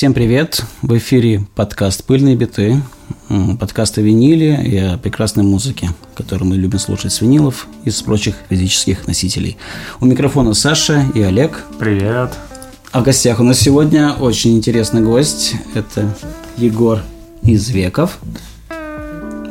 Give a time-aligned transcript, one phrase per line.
[0.00, 0.64] Всем привет!
[0.80, 2.80] В эфире подкаст «Пыльные биты»,
[3.60, 8.00] подкаст о виниле и о прекрасной музыке, которую мы любим слушать с винилов и с
[8.00, 9.58] прочих физических носителей.
[10.00, 11.66] У микрофона Саша и Олег.
[11.78, 12.32] Привет!
[12.92, 15.56] А в гостях у нас сегодня очень интересный гость.
[15.74, 16.08] Это
[16.56, 17.02] Егор
[17.42, 18.20] из Веков.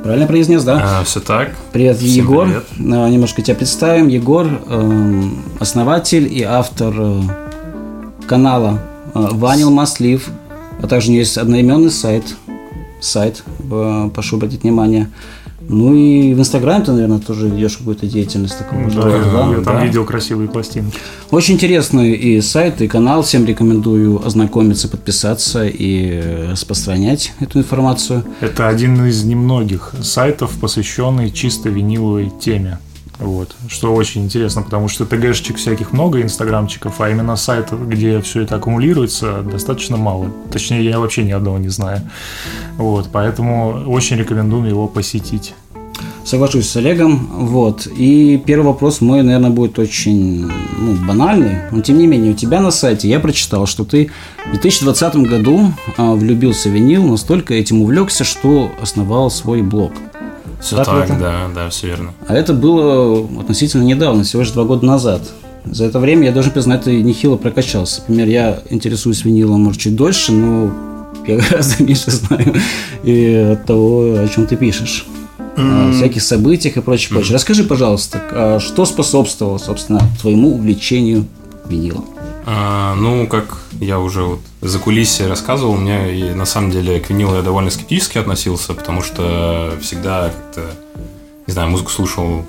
[0.01, 1.01] Правильно произнес, да?
[1.01, 1.51] А, все так.
[1.71, 2.47] Привет, Всем Егор.
[2.47, 2.65] Привет.
[2.79, 4.07] А, немножко тебя представим.
[4.07, 5.21] Егор э,
[5.59, 7.21] основатель и автор э,
[8.25, 8.81] канала
[9.13, 10.27] э, Ванил Маслив,
[10.81, 12.23] а также есть одноименный сайт.
[13.01, 15.09] Сайт, э, прошу обратить внимание.
[15.69, 19.47] Ну и в Инстаграме ты, наверное, тоже ведешь какую-то деятельность такого да, рода, да?
[19.49, 19.85] Я там да.
[19.85, 20.97] видел красивые пластинки.
[21.29, 23.21] Очень интересный и сайт, и канал.
[23.21, 28.23] Всем рекомендую ознакомиться, подписаться и распространять эту информацию.
[28.41, 32.79] Это один из немногих сайтов, посвященный чисто виниловой теме.
[33.19, 33.55] Вот.
[33.67, 38.55] Что очень интересно, потому что ТГшечек всяких много, инстаграмчиков, а именно сайт, где все это
[38.55, 40.31] аккумулируется, достаточно мало.
[40.51, 42.01] Точнее, я вообще ни одного не знаю.
[42.77, 43.09] Вот.
[43.11, 45.53] Поэтому очень рекомендую его посетить.
[46.23, 47.27] Соглашусь с Олегом.
[47.47, 47.87] Вот.
[47.87, 51.57] И первый вопрос мой, наверное, будет очень ну, банальный.
[51.71, 54.11] Но тем не менее, у тебя на сайте я прочитал, что ты
[54.47, 59.91] в 2020 году а, влюбился в винил, настолько этим увлекся, что основал свой блог.
[60.59, 62.13] Все так, так да, да, все верно.
[62.27, 65.21] А это было относительно недавно, всего лишь два года назад.
[65.65, 68.01] За это время я должен признать, ты нехило прокачался.
[68.07, 70.71] Например, я интересуюсь винилом, может, чуть дольше, но
[71.27, 72.55] я гораздо меньше знаю
[73.03, 75.05] и от того, о чем ты пишешь.
[75.55, 75.89] Mm-hmm.
[75.89, 77.31] О всяких событиях и прочее, прочее.
[77.31, 77.35] Mm-hmm.
[77.35, 81.25] Расскажи, пожалуйста, а что способствовало, собственно, твоему увлечению
[81.67, 82.05] винилом?
[82.51, 87.11] А, ну, как я уже вот за кулисье рассказывал, мне и на самом деле к
[87.11, 90.71] винилу я довольно скептически относился, потому что всегда как-то,
[91.45, 92.43] не знаю, музыку слушал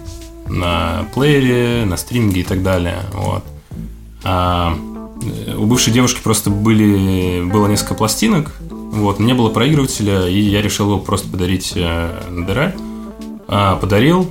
[0.48, 3.00] на плеере, на стриминге и так далее.
[3.12, 3.44] Вот.
[4.24, 4.74] А
[5.58, 10.86] у бывшей девушки просто были, было несколько пластинок, вот, не было проигрывателя, и я решил
[10.86, 12.74] его просто подарить э, на ДР.
[13.48, 14.30] А, подарил,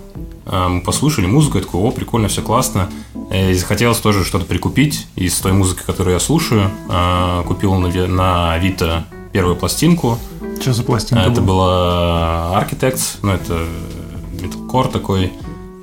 [0.51, 2.89] мы послушали музыку, я такой, о, прикольно, все классно.
[3.33, 6.71] И захотелось тоже что-то прикупить из той музыки, которую я слушаю.
[6.89, 10.17] А, купил на, Авито первую пластинку.
[10.59, 13.65] Что за пластинка Это была Architects, ну, это
[14.41, 15.31] металкор такой.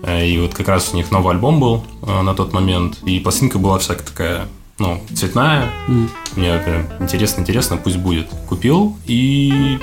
[0.06, 2.98] И вот как раз у них новый альбом был а, на тот момент.
[3.04, 4.48] И пластинка была всякая такая,
[4.78, 5.70] ну, цветная.
[5.88, 6.08] Mm.
[6.36, 8.28] Мне прям интересно-интересно, пусть будет.
[8.48, 9.78] Купил и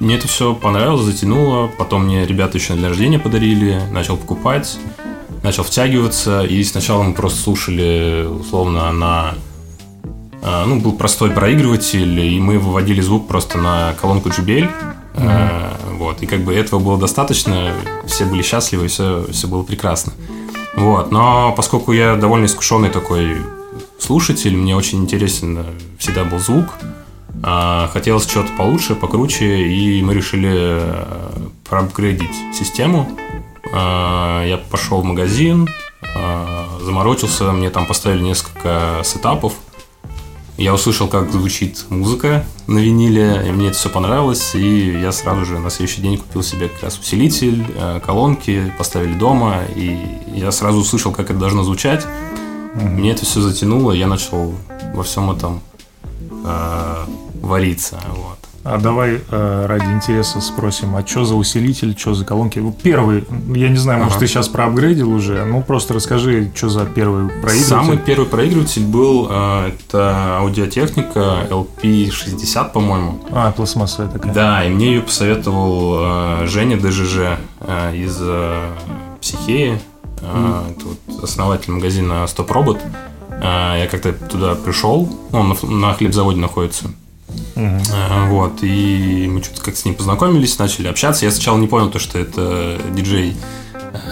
[0.00, 1.68] мне это все понравилось, затянуло.
[1.78, 4.78] Потом мне ребята еще на день рождения подарили, начал покупать
[5.42, 9.34] начал втягиваться, и сначала мы просто слушали условно на...
[10.42, 14.70] А, ну, был простой проигрыватель, и мы выводили звук просто на колонку JBL.
[15.14, 15.96] Mm-hmm.
[15.96, 17.72] Вот, и как бы этого было достаточно,
[18.06, 20.12] все были счастливы, все, все было прекрасно.
[20.76, 23.38] Вот, но поскольку я довольно искушенный такой
[23.98, 25.66] слушатель, мне очень интересен
[25.98, 26.66] всегда был звук,
[27.42, 31.28] а, хотелось чего-то получше, покруче, и мы решили э,
[31.68, 33.08] проапгрейдить систему.
[33.72, 35.68] А, я пошел в магазин,
[36.16, 39.54] а, заморочился, мне там поставили несколько сетапов.
[40.56, 45.44] Я услышал, как звучит музыка на виниле, и мне это все понравилось, и я сразу
[45.44, 49.96] же на следующий день купил себе как раз усилитель, а, колонки, поставили дома, и
[50.34, 52.04] я сразу услышал, как это должно звучать.
[52.74, 54.54] Мне это все затянуло, я начал
[54.94, 55.60] во всем этом
[56.48, 57.04] э,
[57.42, 58.00] вариться.
[58.08, 58.38] Вот.
[58.64, 62.62] А давай э, ради интереса спросим, а что за усилитель, что за колонки?
[62.82, 64.04] Первый, я не знаю, ага.
[64.06, 67.64] может, ты сейчас проапгрейдил уже, ну, просто расскажи, что за первый проигрыватель.
[67.64, 73.20] Самый первый проигрыватель был, э, это аудиотехника LP60, по-моему.
[73.30, 74.34] А, пластмассовая такая.
[74.34, 78.70] Да, и мне ее посоветовал э, Женя ДЖЖ э, из э,
[79.20, 79.80] Психеи,
[80.20, 80.72] э, mm.
[80.72, 82.80] это вот основатель магазина Stop Robot.
[82.84, 86.90] Э, я как-то туда пришел, он на, хлебзаводе находится.
[87.54, 88.28] Uh-huh.
[88.28, 91.24] Вот, и мы что-то как с ним познакомились, начали общаться.
[91.24, 93.36] Я сначала не понял то, что это диджей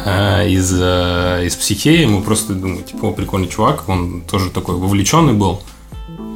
[0.05, 2.05] э, из, э, из психеи.
[2.05, 5.63] Мы просто думали, типа, о, прикольный чувак, он тоже такой вовлеченный был.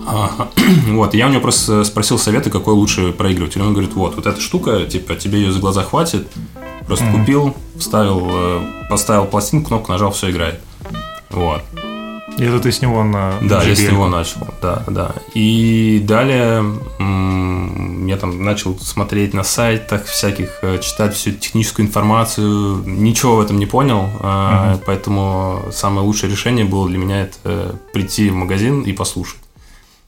[0.88, 3.60] Вот, я у него просто спросил совета, какой лучше проигрыватель.
[3.60, 6.26] Он говорит, вот, вот эта штука, типа, тебе ее за глаза хватит.
[6.86, 7.20] Просто mm-hmm.
[7.20, 10.60] купил, вставил, поставил пластинку, кнопку нажал, все играет.
[11.30, 11.62] Вот.
[12.38, 15.14] И это ты с него на Да, я с него начал, да, да.
[15.34, 16.64] И далее
[16.98, 22.82] я там начал смотреть на сайтах всяких, э, читать всю техническую информацию.
[22.86, 24.82] Ничего в этом не понял, uh-huh.
[24.84, 29.40] поэтому самое лучшее решение было для меня это прийти в магазин и послушать.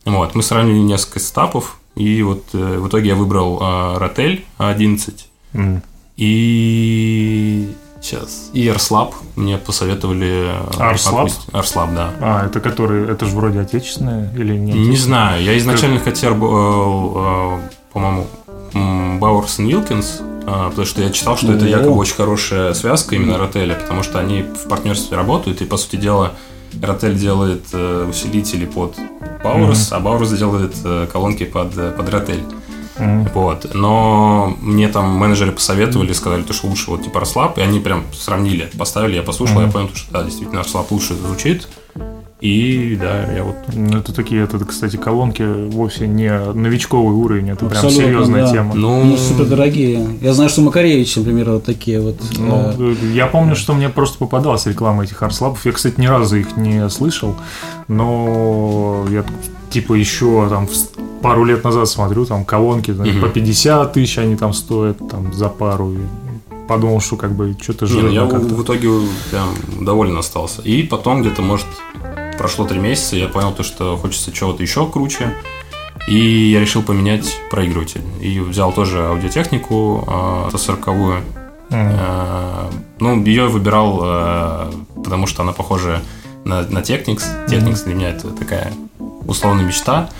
[0.04, 5.28] Вот, мы сравнили несколько стапов, и вот э, в итоге я выбрал Ротель 11.
[5.54, 5.82] Uh-huh.
[6.16, 7.68] И
[8.02, 8.50] Сейчас.
[8.52, 10.50] И Арслаб мне посоветовали.
[10.76, 11.30] Арслаб?
[11.52, 12.10] Арслаб, да.
[12.20, 14.74] А, это который, это же вроде отечественное или нет?
[14.74, 15.42] Не знаю.
[15.42, 16.08] Я изначально как...
[16.08, 17.60] хотел, э,
[17.92, 18.26] по-моему,
[19.20, 23.74] Бауэрс и Вилкинс, потому что я читал, что это якобы очень хорошая связка именно Ротеля,
[23.74, 26.32] потому что они в партнерстве работают, и, по сути дела,
[26.82, 28.96] Ротель делает э, усилители под
[29.44, 32.42] Бауэрс, а Бауэрс делает э, колонки под, под Ротель.
[32.96, 33.30] Mm-hmm.
[33.34, 33.74] Вот.
[33.74, 38.04] Но мне там менеджеры посоветовали, сказали, то, что лучше вот типа Арслаб, и они прям
[38.12, 39.66] сравнили, поставили, я послушал, mm-hmm.
[39.66, 41.68] я понял, что да, действительно Арслаб лучше звучит.
[42.42, 43.54] И да, я вот...
[43.72, 48.50] Ну, это такие, это, кстати, колонки вовсе не новичковый уровень, это Абсолютно, прям серьезная да.
[48.50, 48.74] тема.
[48.74, 50.04] Ну, ну, супер дорогие.
[50.20, 52.16] Я знаю, что Макаревич, например, вот такие вот.
[52.36, 52.94] Ну, э...
[53.14, 55.64] Я помню, что мне просто попадалась реклама этих арслабов.
[55.64, 57.36] Я, кстати, ни разу их не слышал,
[57.86, 59.24] но я
[59.72, 60.68] типа еще там
[61.22, 63.20] пару лет назад смотрю, там колонки там, угу.
[63.20, 65.94] по 50 тысяч они там стоят там за пару.
[66.68, 68.08] подумал, что как бы что-то жирно.
[68.08, 68.88] Я в итоге
[69.30, 70.62] прям доволен остался.
[70.62, 71.66] И потом где-то, может,
[72.38, 75.34] прошло три месяца, я понял то, что хочется чего-то еще круче.
[76.08, 78.02] И я решил поменять проигрыватель.
[78.20, 81.22] И взял тоже аудиотехнику э, 140-ую.
[81.70, 81.96] Mm-hmm.
[81.98, 86.02] Э, ну, ее выбирал, э, потому что она похожа
[86.44, 87.46] на, на Technics.
[87.46, 87.84] Technics mm-hmm.
[87.84, 88.72] для меня это такая
[89.26, 90.10] условная мечта.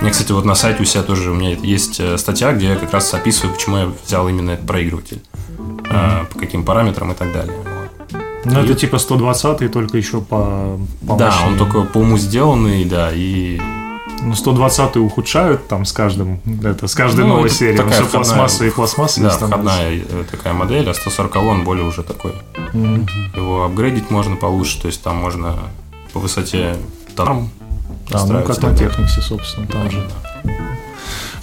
[0.00, 2.76] Мне, кстати, вот на сайте у себя тоже у меня есть э, статья, где я
[2.76, 5.22] как раз описываю, почему я взял именно этот проигрыватель,
[5.58, 6.26] mm-hmm.
[6.26, 7.54] по каким параметрам и так далее.
[8.44, 11.46] Ну, это типа 120 только еще по, по Да, машине.
[11.48, 13.60] он только по уму сделанный, да, и...
[14.22, 17.78] Ну, 120 ухудшают там с каждым, это, с каждой ну, новой серией.
[17.78, 22.02] Такая все пластмасса и пластмасса Да, входная э, такая модель, а 140 он более уже
[22.02, 22.32] такой.
[22.72, 23.36] Mm-hmm.
[23.36, 25.56] Его апгрейдить можно получше, то есть там можно
[26.12, 26.76] по высоте
[27.16, 27.50] там
[28.12, 30.06] а, ну как на техниксе, собственно, там же.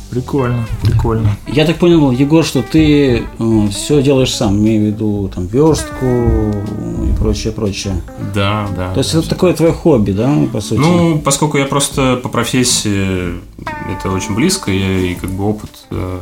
[0.09, 1.37] Прикольно, прикольно.
[1.47, 6.05] Я так понял, Егор, что ты э, все делаешь сам, имею в виду там верстку
[6.05, 8.01] и прочее, прочее.
[8.33, 8.93] Да, да.
[8.93, 10.79] То есть да, это такое твое хобби, да, по сути?
[10.79, 13.35] Ну, поскольку я просто по профессии
[13.91, 16.19] это очень близко, и, и как бы опыт э,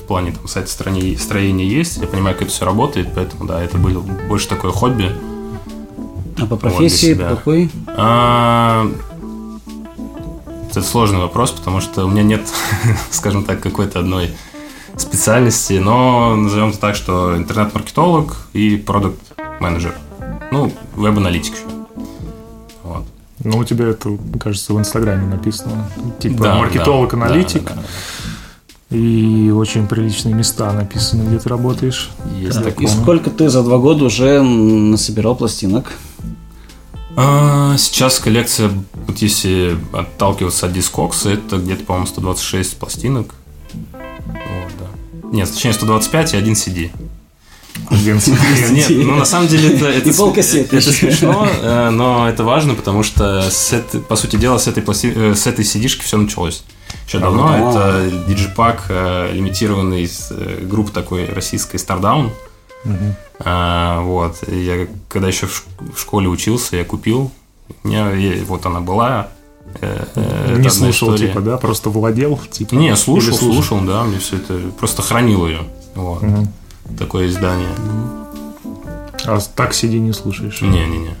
[0.00, 3.76] в плане там сайта строения есть, я понимаю, как это все работает, поэтому да, это
[3.76, 5.10] было больше такое хобби.
[6.38, 7.70] А по профессии вот какой?
[7.88, 8.86] А,
[10.70, 12.42] это сложный вопрос, потому что у меня нет,
[13.10, 14.30] скажем так, какой-то одной
[14.96, 19.94] специальности, но назовем это так, что интернет-маркетолог и продукт-менеджер.
[20.52, 21.64] Ну, веб-аналитик еще.
[22.82, 23.04] Вот.
[23.42, 25.88] Ну, у тебя это, кажется, в Инстаграме написано.
[26.18, 27.64] Типа да, маркетолог-аналитик.
[27.64, 28.96] Да, да, да.
[28.96, 32.10] И очень приличные места написаны, где ты работаешь.
[32.36, 35.86] Есть так, И сколько ты за два года уже насобирал пластинок?
[37.16, 38.70] А, сейчас коллекция,
[39.06, 43.34] вот если отталкиваться от Discogs, это где-то, по-моему, 126 пластинок.
[43.72, 45.28] Вот, да.
[45.32, 46.90] Нет, точнее 125 и один CD.
[47.90, 53.48] Нет, ну на самом деле это, это, это смешно, э, но это важно, потому что
[53.50, 55.12] с этой, по сути дела с этой, пласти...
[55.14, 56.62] Э, с этой CD-шки все началось.
[57.06, 60.32] Еще давно это диджипак э, лимитированный из
[60.62, 62.30] группы такой российской Stardown.
[62.84, 63.14] Угу.
[63.40, 64.36] А, вот.
[64.48, 67.30] Я когда еще в школе учился, я купил.
[67.84, 68.10] У меня
[68.46, 69.28] вот она была.
[69.80, 71.28] Э, э, Не слушал, история.
[71.28, 71.56] типа, да?
[71.56, 72.40] Просто владел?
[72.50, 74.58] Типа, Не, слушал, слушал, слушал, да, мне все это.
[74.78, 75.60] Просто хранил ее.
[75.94, 76.22] Вот.
[76.22, 76.48] Угу.
[76.98, 77.68] Такое издание.
[79.24, 80.60] А так сиди не слушаешь?
[80.60, 81.14] Не-не-не.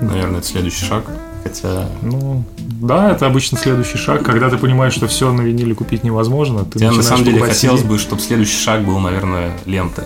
[0.00, 1.04] Наверное, это следующий шаг.
[1.42, 1.88] Хотя...
[2.02, 6.64] Ну, да, это обычно следующий шаг, когда ты понимаешь, что все на виниле купить невозможно.
[6.64, 10.02] Ты Я на самом деле хотелось бы, чтобы следующий шаг был, наверное, ленты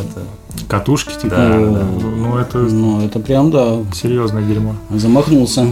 [0.00, 0.22] это...
[0.68, 1.36] Катушки, типа?
[1.36, 1.84] Да, ну, да.
[1.84, 2.58] Ну, это...
[2.58, 3.78] Ну, это прям, да.
[3.92, 4.74] Серьезное дерьмо.
[4.90, 5.66] Замахнулся.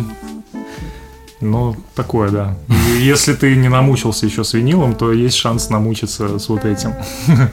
[1.41, 2.57] Ну, такое, да.
[3.01, 6.95] Если ты не намучился еще с винилом, то есть шанс намучиться с вот этим.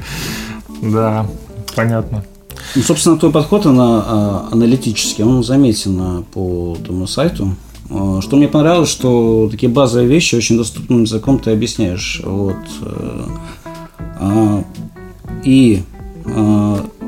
[0.82, 1.26] Да,
[1.76, 2.24] понятно.
[2.74, 7.56] Ну, собственно, твой подход она, а, аналитический, он заметен по тому сайту.
[7.90, 12.22] А, что мне понравилось, что такие базовые вещи очень доступным языком ты объясняешь.
[12.24, 12.56] Вот.
[12.82, 13.28] Э,
[14.20, 14.64] а,
[15.44, 15.84] и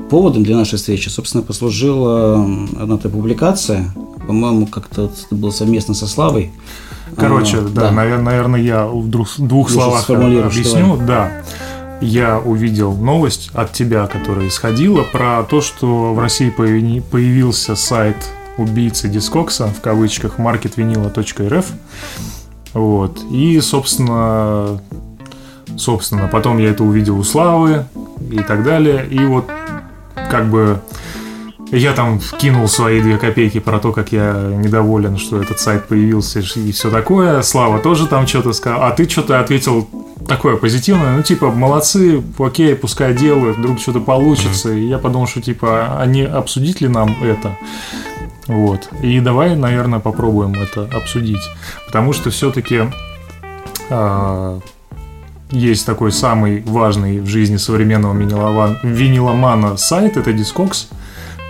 [0.10, 2.44] поводом для нашей встречи, собственно, послужила
[2.78, 3.94] одна эта публикация,
[4.28, 6.52] по-моему, как-то это было совместно со Славой.
[7.18, 7.92] Короче, а, да, да.
[7.92, 10.98] Наверное, наверное, я в двух, двух словах объясню.
[10.98, 11.06] Давай.
[11.06, 11.32] Да,
[12.02, 18.18] я увидел новость от тебя, которая исходила, про то, что в России появился сайт
[18.58, 21.66] убийцы Дискокса, в кавычках, marketvinila.rf.
[22.74, 23.22] Вот.
[23.32, 24.82] И, собственно,
[25.78, 27.86] собственно, потом я это увидел у Славы,
[28.30, 29.06] и так далее.
[29.10, 29.50] И вот
[30.30, 30.80] как бы
[31.72, 36.40] я там кинул свои две копейки про то, как я недоволен, что этот сайт появился
[36.40, 37.42] и все такое.
[37.42, 38.84] Слава тоже там что-то сказал.
[38.84, 39.88] А ты что-то ответил
[40.28, 44.72] такое позитивное, ну, типа, молодцы, окей, пускай делают, вдруг что-то получится.
[44.72, 47.58] И я подумал, что, типа, а не обсудить ли нам это?
[48.48, 48.90] Вот.
[49.02, 51.42] И давай, наверное, попробуем это обсудить.
[51.88, 52.82] Потому что все-таки
[53.90, 54.60] а,
[55.52, 58.14] есть такой самый важный в жизни современного
[58.84, 60.88] виниломана сайт, это Discogs.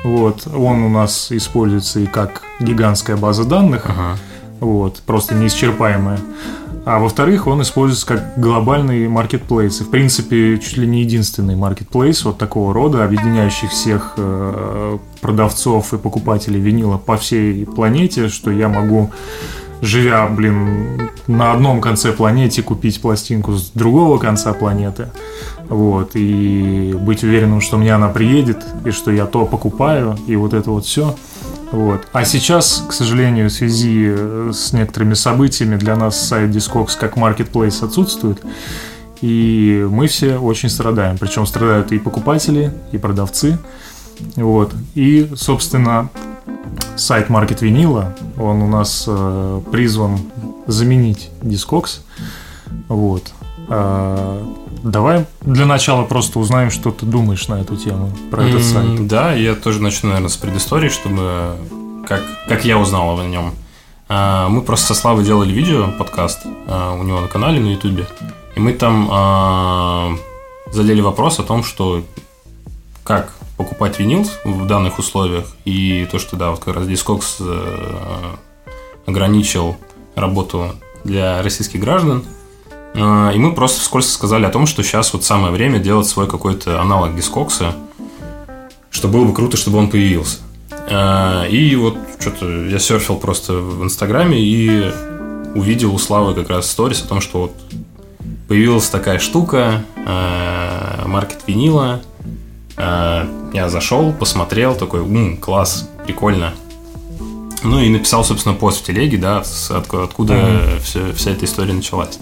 [0.03, 4.17] Вот, он у нас используется и как гигантская база данных, ага.
[4.59, 6.19] вот, просто неисчерпаемая.
[6.83, 9.81] А во-вторых, он используется как глобальный маркетплейс.
[9.81, 15.93] И, в принципе, чуть ли не единственный маркетплейс вот такого рода, объединяющий всех э, продавцов
[15.93, 19.11] и покупателей винила по всей планете, что я могу
[19.81, 25.09] живя, блин, на одном конце планеты купить пластинку с другого конца планеты,
[25.69, 30.53] вот, и быть уверенным, что мне она приедет, и что я то покупаю, и вот
[30.53, 31.15] это вот все.
[31.71, 32.05] Вот.
[32.11, 37.15] А сейчас, к сожалению, в связи э, с некоторыми событиями для нас сайт Discogs как
[37.15, 38.41] marketplace отсутствует.
[39.21, 41.17] И мы все очень страдаем.
[41.17, 43.57] Причем страдают и покупатели, и продавцы.
[44.35, 44.73] Вот.
[44.95, 46.09] И, собственно,
[47.01, 50.19] сайт Market Винила, он у нас э, призван
[50.67, 52.01] заменить Discogs.
[52.87, 53.33] Вот.
[53.67, 54.45] А,
[54.83, 59.07] давай для начала просто узнаем, что ты думаешь на эту тему, про этот сайт.
[59.07, 61.55] Да, я тоже начну, наверное, с предыстории, чтобы
[62.07, 63.53] как, как я узнал о нем.
[64.07, 68.05] А, мы просто со Славой делали видео, подкаст а, у него на канале на Ютубе.
[68.55, 70.11] И мы там а,
[70.71, 72.03] задели вопрос о том, что
[73.03, 75.45] как покупать винил в данных условиях.
[75.65, 78.35] И то, что, да, вот как раз Discogs э,
[79.05, 79.77] ограничил
[80.15, 80.71] работу
[81.03, 82.23] для российских граждан.
[82.95, 86.27] Э, и мы просто вскользь сказали о том, что сейчас вот самое время делать свой
[86.27, 87.73] какой-то аналог Discogs,
[88.89, 90.39] что было бы круто, чтобы он появился.
[90.89, 94.91] Э, и вот что-то я серфил просто в Инстаграме и
[95.53, 97.51] увидел у Славы как раз сторис о том, что вот
[98.47, 99.83] появилась такая штука,
[101.05, 102.01] маркет винила,
[103.53, 106.53] я зашел, посмотрел, такой, м, класс, прикольно.
[107.63, 110.79] Ну и написал, собственно, пост в телеге, да, откуда, откуда mm-hmm.
[110.81, 112.17] все, вся эта история началась.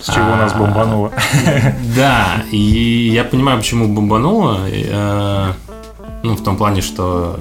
[0.00, 1.12] С чего а, нас бомбануло.
[1.96, 4.66] Да, и я понимаю, почему бомбануло.
[4.68, 5.52] Э,
[6.22, 7.40] ну, в том плане, что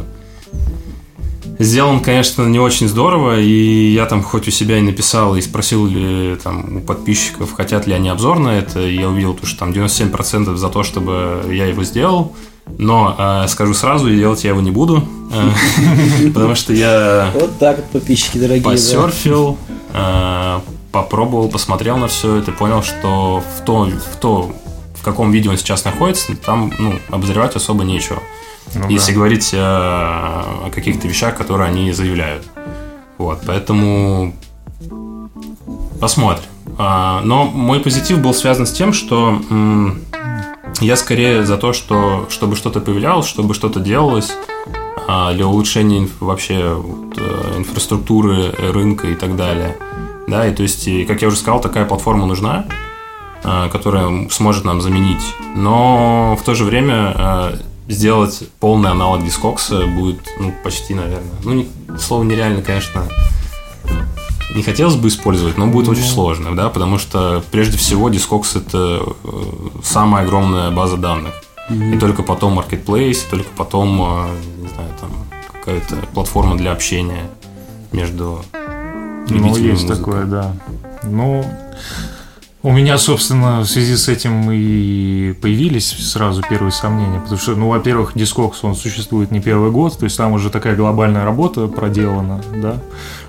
[1.60, 5.86] Сделан, конечно, не очень здорово, и я там хоть у себя и написал, и спросил
[5.86, 9.72] ли там у подписчиков, хотят ли они обзор на это, и я увидел, что там
[9.72, 12.34] 97% за то, чтобы я его сделал,
[12.78, 17.30] но э, скажу сразу, делать я его не буду, э, потому что я...
[17.34, 18.64] Вот так вот, подписчики дорогие.
[18.64, 19.58] Посерфил,
[19.94, 20.60] э,
[20.92, 24.52] попробовал, посмотрел на все это, понял, что в то, в то,
[24.96, 28.22] в каком видео он сейчас находится, там ну, обозревать особо нечего.
[28.76, 29.18] Ну, если да.
[29.18, 32.46] говорить о, о каких-то вещах, которые они заявляют.
[33.18, 34.34] Вот, поэтому
[36.00, 36.46] посмотрим.
[36.78, 39.40] А, но мой позитив был связан с тем, что
[40.82, 44.34] я скорее за то, что чтобы что-то появлялось, чтобы что-то делалось
[45.08, 49.78] а, для улучшения вообще вот, э, инфраструктуры рынка и так далее.
[50.28, 52.66] Да, и то есть, как я уже сказал, такая платформа нужна,
[53.44, 55.24] а, которая сможет нам заменить.
[55.56, 57.54] Но в то же время а,
[57.94, 61.36] сделать полный аналог Discogs будет ну, почти, наверное.
[61.44, 61.68] Ну, не,
[62.00, 63.08] слово нереально, конечно,
[64.56, 69.02] не хотелось бы использовать, но будет очень сложно, да, потому что прежде всего Discogs это
[69.24, 69.42] э,
[69.84, 71.34] самая огромная база данных.
[71.70, 74.28] И только потом Marketplace, и только потом, э,
[74.62, 75.12] не знаю, там
[75.54, 77.30] какая-то платформа для общения
[77.92, 78.44] между
[79.30, 79.98] Ну, есть музыки.
[79.98, 80.54] такое, да.
[81.04, 81.46] Ну,
[82.64, 87.68] у меня, собственно, в связи с этим и появились сразу первые сомнения, потому что, ну,
[87.68, 92.42] во-первых, Discogs, он существует не первый год, то есть там уже такая глобальная работа проделана,
[92.56, 92.78] да,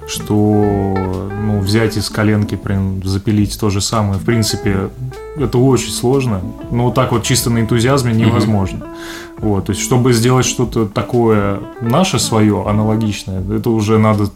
[0.06, 4.90] что, ну, взять из коленки, прям, запилить то же самое, в принципе,
[5.36, 8.84] это очень сложно, но вот так вот чисто на энтузиазме невозможно.
[8.84, 9.38] Mm-hmm.
[9.38, 14.28] Вот, то есть, чтобы сделать что-то такое наше свое, аналогичное, это уже надо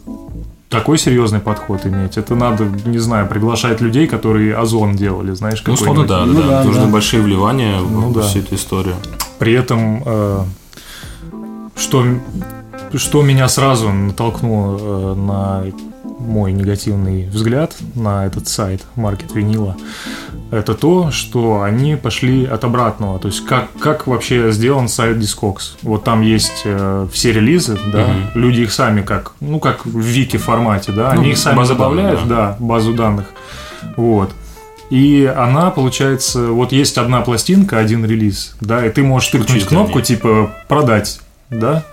[0.69, 2.17] такой серьезный подход иметь.
[2.17, 6.47] Это надо, не знаю, приглашать людей, которые озон делали, знаешь, Ну, условно, да, ну, да,
[6.47, 6.63] да.
[6.63, 6.91] Нужны да.
[6.91, 8.21] большие вливания ну, в да.
[8.21, 8.95] всю эту историю.
[9.39, 10.43] При этом, э,
[11.75, 12.05] что,
[12.93, 15.63] что меня сразу натолкнуло э, на
[16.19, 19.75] мой негативный взгляд на этот сайт Market Винила,
[20.51, 23.19] это то, что они пошли от обратного.
[23.19, 25.77] То есть как, как вообще сделан сайт Discogs.
[25.81, 28.39] Вот там есть э, все релизы, да, угу.
[28.39, 32.19] люди их сами как, ну как в вики формате, да, ну, они их сами добавляют,
[32.19, 32.55] данных, да.
[32.59, 33.27] да, базу данных.
[33.95, 34.31] Вот.
[34.89, 40.01] И она, получается, вот есть одна пластинка, один релиз, да, и ты можешь тыкнуть кнопку,
[40.01, 41.21] типа, продать,
[41.51, 41.85] да,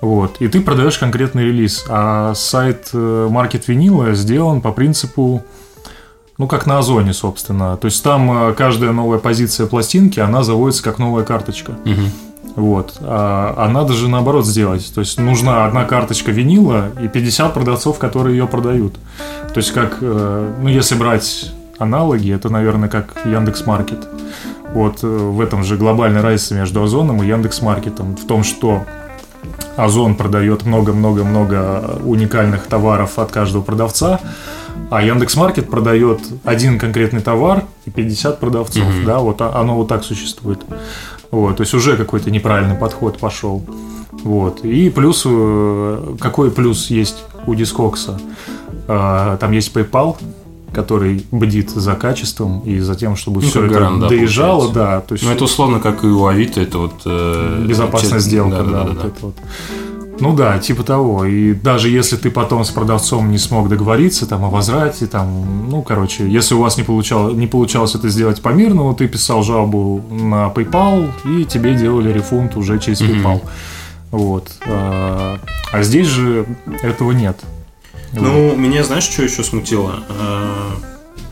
[0.00, 1.84] вот, и ты продаешь конкретный релиз.
[1.88, 5.42] А сайт э, Market Vinyl сделан по принципу
[6.38, 7.76] Ну, как на Озоне, собственно.
[7.76, 11.72] То есть там э, каждая новая позиция пластинки, она заводится как новая карточка.
[12.54, 12.94] Вот.
[13.00, 14.92] А, а надо же наоборот сделать.
[14.94, 18.94] То есть нужна одна карточка винила и 50 продавцов, которые ее продают.
[19.52, 24.06] То есть как, э, ну если брать аналоги, это, наверное, как Яндекс Маркет.
[24.72, 28.16] Вот в этом же глобальной разница между Озоном и Яндекс Маркетом.
[28.16, 28.84] В том, что
[29.76, 34.20] Озон продает много-много-много уникальных товаров от каждого продавца,
[34.90, 39.04] а Яндекс Маркет продает один конкретный товар и 50 продавцов, mm-hmm.
[39.04, 40.60] да, вот оно вот так существует.
[41.30, 43.62] Вот, то есть уже какой-то неправильный подход пошел.
[44.24, 44.64] Вот.
[44.64, 48.18] И плюс, э, какой плюс есть у Дискокса?
[48.88, 50.16] А, там есть PayPal,
[50.72, 54.74] который бдит за качеством и за тем, чтобы ну, все это гарант, да, доезжало, получается.
[54.74, 55.00] да.
[55.00, 55.24] То есть...
[55.24, 56.94] Ну, это условно, как и у Авито, это вот...
[57.04, 59.08] Э, безопасная сделка, да, да, да, вот да.
[59.08, 59.34] Это вот.
[60.20, 61.24] Ну да, типа того.
[61.24, 65.82] И даже если ты потом с продавцом не смог договориться там о возврате, там, ну,
[65.82, 70.02] короче, если у вас не, получал, не получалось это сделать по мирному, ты писал жалобу
[70.10, 73.40] на PayPal, и тебе делали рефунт уже через PayPal.
[73.40, 73.48] Mm-hmm.
[74.10, 74.50] Вот.
[74.66, 75.38] А,
[75.72, 76.46] а здесь же
[76.82, 77.38] этого нет.
[78.12, 78.56] Ну, вот.
[78.56, 80.02] меня знаешь, что еще смутило?
[80.08, 80.76] А,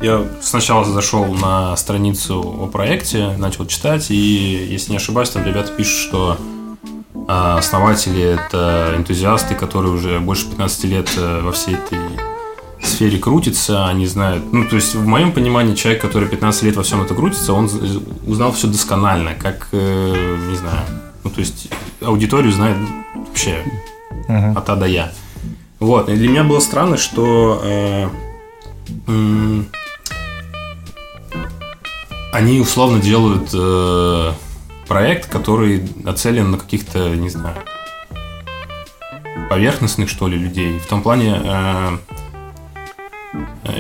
[0.01, 5.73] я сначала зашел на страницу о проекте, начал читать, и, если не ошибаюсь, там ребята
[5.73, 6.39] пишут, что
[7.29, 11.99] а основатели– это энтузиасты, которые уже больше 15 лет э, во всей этой
[12.81, 14.45] сфере крутятся, они знают...
[14.53, 17.69] Ну, то есть, в моем понимании, человек, который 15 лет во всем это крутится, он
[18.27, 20.87] узнал все досконально, как, э, не знаю,
[21.25, 21.69] ну, то есть,
[22.01, 22.77] аудиторию знает
[23.15, 23.65] вообще
[24.29, 24.57] uh-huh.
[24.57, 25.13] от А до Я.
[25.79, 28.09] Вот, и для меня было странно, что э,
[29.07, 29.63] э,
[32.33, 33.51] они условно делают...
[33.53, 34.33] Э,
[34.87, 37.57] проект, который нацелен на каких-то, не знаю,
[39.51, 40.79] поверхностных, что ли, людей.
[40.79, 41.99] В том плане, э,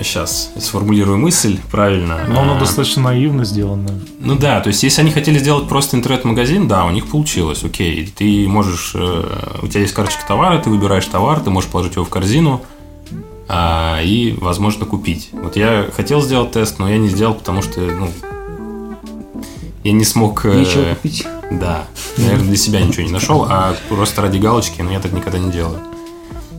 [0.02, 2.20] сейчас сформулирую мысль правильно.
[2.28, 3.88] Но оно э, достаточно наивно сделано.
[4.20, 8.06] Ну да, то есть если они хотели сделать просто интернет-магазин, да, у них получилось, окей.
[8.16, 12.04] Ты можешь, э, у тебя есть карточка товара, ты выбираешь товар, ты можешь положить его
[12.04, 12.62] в корзину,
[13.48, 15.30] а, и, возможно, купить.
[15.32, 18.10] Вот я хотел сделать тест, но я не сделал, потому что, ну,
[19.84, 20.44] я не смог...
[20.44, 21.26] Э, ничего купить.
[21.50, 21.84] Да.
[22.16, 25.52] Наверное, для себя ничего не нашел, а просто ради галочки, но я так никогда не
[25.52, 25.78] делаю.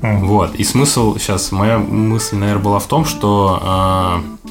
[0.01, 0.55] Вот.
[0.55, 4.47] И смысл сейчас, моя мысль, наверное, была в том, что э,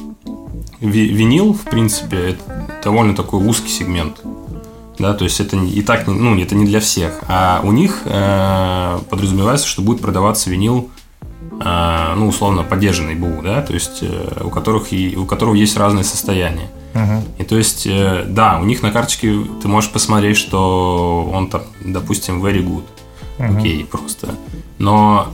[0.81, 2.43] винил, в принципе, это
[2.83, 4.21] довольно такой узкий сегмент.
[4.99, 7.21] Да, то есть это и так, ну, это не для всех.
[7.27, 10.89] А у них э, подразумевается, что будет продаваться винил,
[11.63, 15.77] э, ну, условно, поддержанный БУ, да, то есть э, у которых и у которого есть
[15.77, 16.69] разные состояния.
[16.93, 17.21] Uh-huh.
[17.37, 21.61] И то есть, э, да, у них на карточке ты можешь посмотреть, что он там,
[21.85, 22.83] допустим, very good.
[23.37, 23.57] Uh-huh.
[23.57, 24.35] Окей, просто.
[24.77, 25.33] Но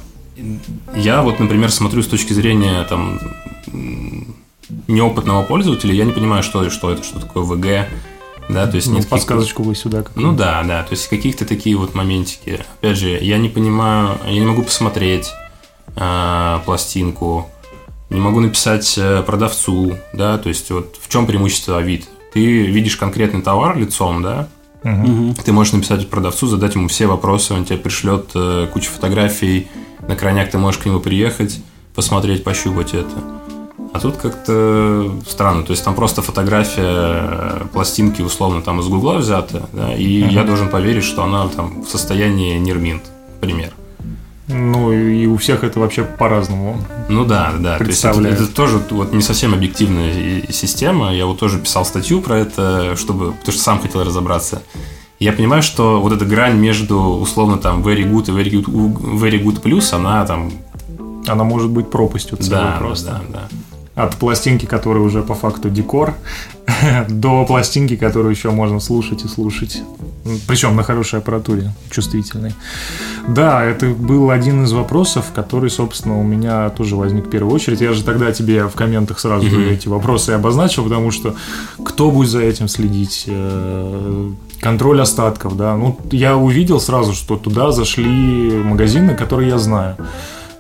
[0.96, 3.20] я вот, например, смотрю с точки зрения там
[4.88, 7.86] неопытного пользователя, я не понимаю, что, что это, что такое VG,
[8.50, 10.04] да, то есть ну, нет подсказочку вы сюда.
[10.16, 12.60] Ну да, да, то есть каких-то такие вот моментики.
[12.80, 15.32] Опять же, я не понимаю, я не могу посмотреть
[15.96, 17.50] э, пластинку,
[18.10, 22.08] не могу написать э, продавцу, да, то есть вот в чем преимущество Авито?
[22.34, 24.50] Ты видишь конкретный товар лицом, да,
[24.84, 25.36] угу.
[25.44, 29.68] ты можешь написать продавцу, задать ему все вопросы, он тебе пришлет э, кучу фотографий,
[30.08, 31.62] на крайняк ты можешь к нему приехать,
[31.96, 33.42] посмотреть, пощупать это.
[33.94, 39.18] А тут как-то странно, то есть там просто фотография э, пластинки условно там из Гугла
[39.18, 43.04] взята, да, и uh я должен поверить, что она там в состоянии Нирминт,
[43.40, 43.74] пример.
[44.48, 46.78] Ну, и у всех это вообще по-разному.
[47.08, 47.78] Ну да, да.
[47.78, 51.14] То есть это, это тоже вот не совсем объективная система.
[51.14, 54.62] Я вот тоже писал статью про это, чтобы, потому что сам хотел разобраться.
[55.20, 59.42] Я понимаю, что вот эта грань между условно там very good и very good, very
[59.42, 60.52] good plus, она там...
[61.26, 63.22] Она может быть пропастью целой да, просто.
[63.30, 63.48] Да,
[63.96, 66.16] да, от пластинки, которая уже по факту декор,
[67.10, 69.82] до пластинки, которую еще можно слушать и слушать.
[70.48, 72.54] Причем на хорошей аппаратуре, чувствительной.
[73.28, 77.82] Да, это был один из вопросов, который, собственно, у меня тоже возник в первую очередь.
[77.82, 79.74] Я же тогда тебе в комментах сразу mm-hmm.
[79.74, 81.36] эти вопросы обозначил, потому что
[81.84, 83.26] кто будет за этим следить?
[83.28, 85.76] Э, контроль остатков, да.
[85.76, 89.98] Ну, я увидел сразу, что туда зашли магазины, которые я знаю.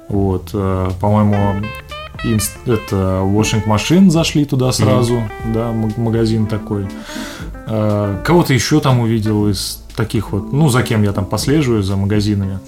[0.09, 0.91] Вот, э,
[2.65, 5.53] это Washing Machine зашли туда сразу, mm-hmm.
[5.53, 6.87] да, магазин такой.
[7.67, 11.95] А, кого-то еще там увидел из таких вот, ну, за кем я там послеживаю, за
[11.95, 12.59] магазинами.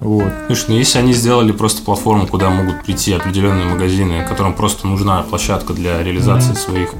[0.00, 0.32] Вот.
[0.46, 5.22] Слушай, ну если они сделали просто платформу, куда могут прийти определенные магазины, которым просто нужна
[5.22, 6.64] площадка для реализации mm-hmm.
[6.64, 6.94] своих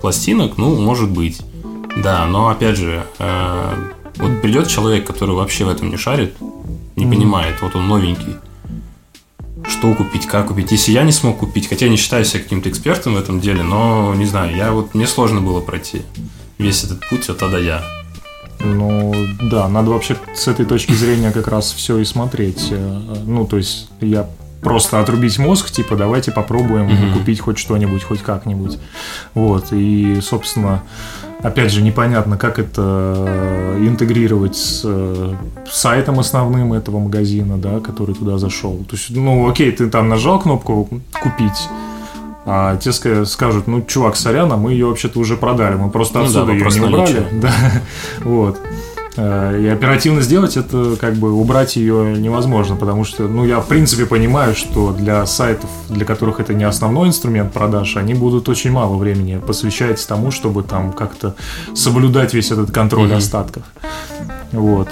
[0.00, 1.40] пластинок, ну, может быть.
[2.02, 3.74] Да, но опять же, э,
[4.16, 6.34] вот придет человек, который вообще в этом не шарит,
[6.96, 7.08] не mm-hmm.
[7.08, 8.36] понимает, вот он новенький,
[9.68, 10.72] что купить, как купить.
[10.72, 13.62] Если я не смог купить, хотя я не считаю себя каким-то экспертом в этом деле,
[13.62, 16.02] но не знаю, я вот мне сложно было пройти
[16.58, 17.82] весь этот путь от А до Я.
[18.60, 22.68] Ну, да, надо вообще с этой точки зрения как раз все и смотреть.
[22.70, 24.28] Э, Ну, то есть я
[24.60, 27.12] просто отрубить мозг, типа, давайте попробуем Мгм.
[27.18, 28.78] купить хоть что-нибудь, хоть как-нибудь.
[29.34, 30.82] Вот, и, собственно,
[31.42, 35.34] опять же, непонятно, как это интегрировать с э,
[35.70, 38.76] сайтом основным этого магазина, да, который туда зашел.
[38.88, 40.88] То есть, ну, окей, ты там нажал кнопку
[41.22, 41.68] «Купить»,
[42.50, 46.18] а те ска- скажут, ну, чувак, сорян, а мы ее вообще-то уже продали, мы просто
[46.18, 47.26] Ну да, отсюда ее вопрос не убрали.
[47.40, 47.52] Да,
[48.24, 48.58] вот.
[49.18, 53.66] Э, И оперативно сделать это, как бы убрать ее невозможно, потому что, ну, я в
[53.66, 58.70] принципе понимаю, что для сайтов, для которых это не основной инструмент продаж, они будут очень
[58.70, 61.34] мало времени посвящать тому, чтобы там как-то
[61.74, 63.64] соблюдать весь этот контроль остатков.
[64.52, 64.88] Вот.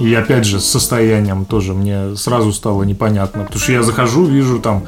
[0.00, 4.58] И опять же, с состоянием тоже мне сразу стало непонятно, потому что я захожу, вижу
[4.58, 4.84] там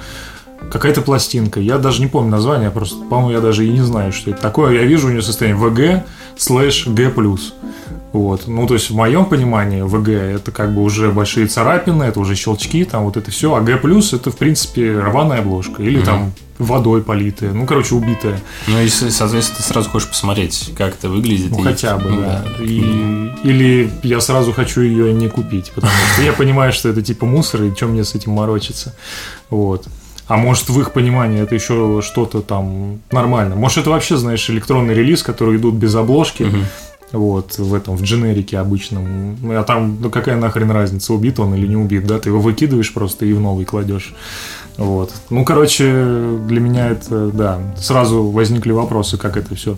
[0.72, 4.30] какая-то пластинка, я даже не помню название, просто, по-моему, я даже и не знаю, что
[4.30, 4.80] это такое.
[4.80, 6.02] Я вижу у нее состояние VG
[6.38, 7.12] слэш G+.
[8.12, 8.48] Вот.
[8.48, 12.34] Ну, то есть, в моем понимании, VG это как бы уже большие царапины, это уже
[12.34, 13.72] щелчки, там вот это все, а G+,
[14.12, 16.04] это, в принципе, рваная обложка, или Мгм.
[16.06, 18.40] там водой политая, ну, короче, убитая.
[18.66, 21.52] Ну, если, соответственно, ты сразу хочешь посмотреть, как это выглядит.
[21.52, 22.44] Ну, и- хотя бы, ну, да.
[22.60, 27.26] И- или я сразу хочу ее не купить, потому что я понимаю, что это типа
[27.26, 28.94] мусор, и чем мне с этим морочиться.
[29.50, 29.86] Вот.
[30.26, 33.56] А может, в их понимании это еще что-то там нормально.
[33.56, 36.42] Может, это вообще, знаешь, электронный релиз, который идут без обложки.
[36.44, 36.64] Мгм.
[37.12, 39.36] Вот, в этом, в дженерике обычном.
[39.42, 42.18] Ну, А там, ну какая нахрен разница, убит он или не убит, да?
[42.18, 44.14] Ты его выкидываешь просто и в новый кладешь.
[44.76, 45.12] Вот.
[45.28, 49.76] Ну, короче, для меня это, да, сразу возникли вопросы, как это все.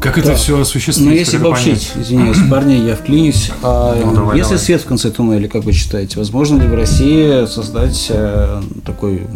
[0.00, 0.34] Как это Да.
[0.34, 1.06] все осуществить?
[1.06, 3.50] Ну, если это обобщить, извиняюсь, парни, я вклинюсь.
[3.62, 4.64] А Ну, давай, если давай.
[4.64, 9.26] свет в конце туннеля, как вы считаете, возможно ли в России создать э, такой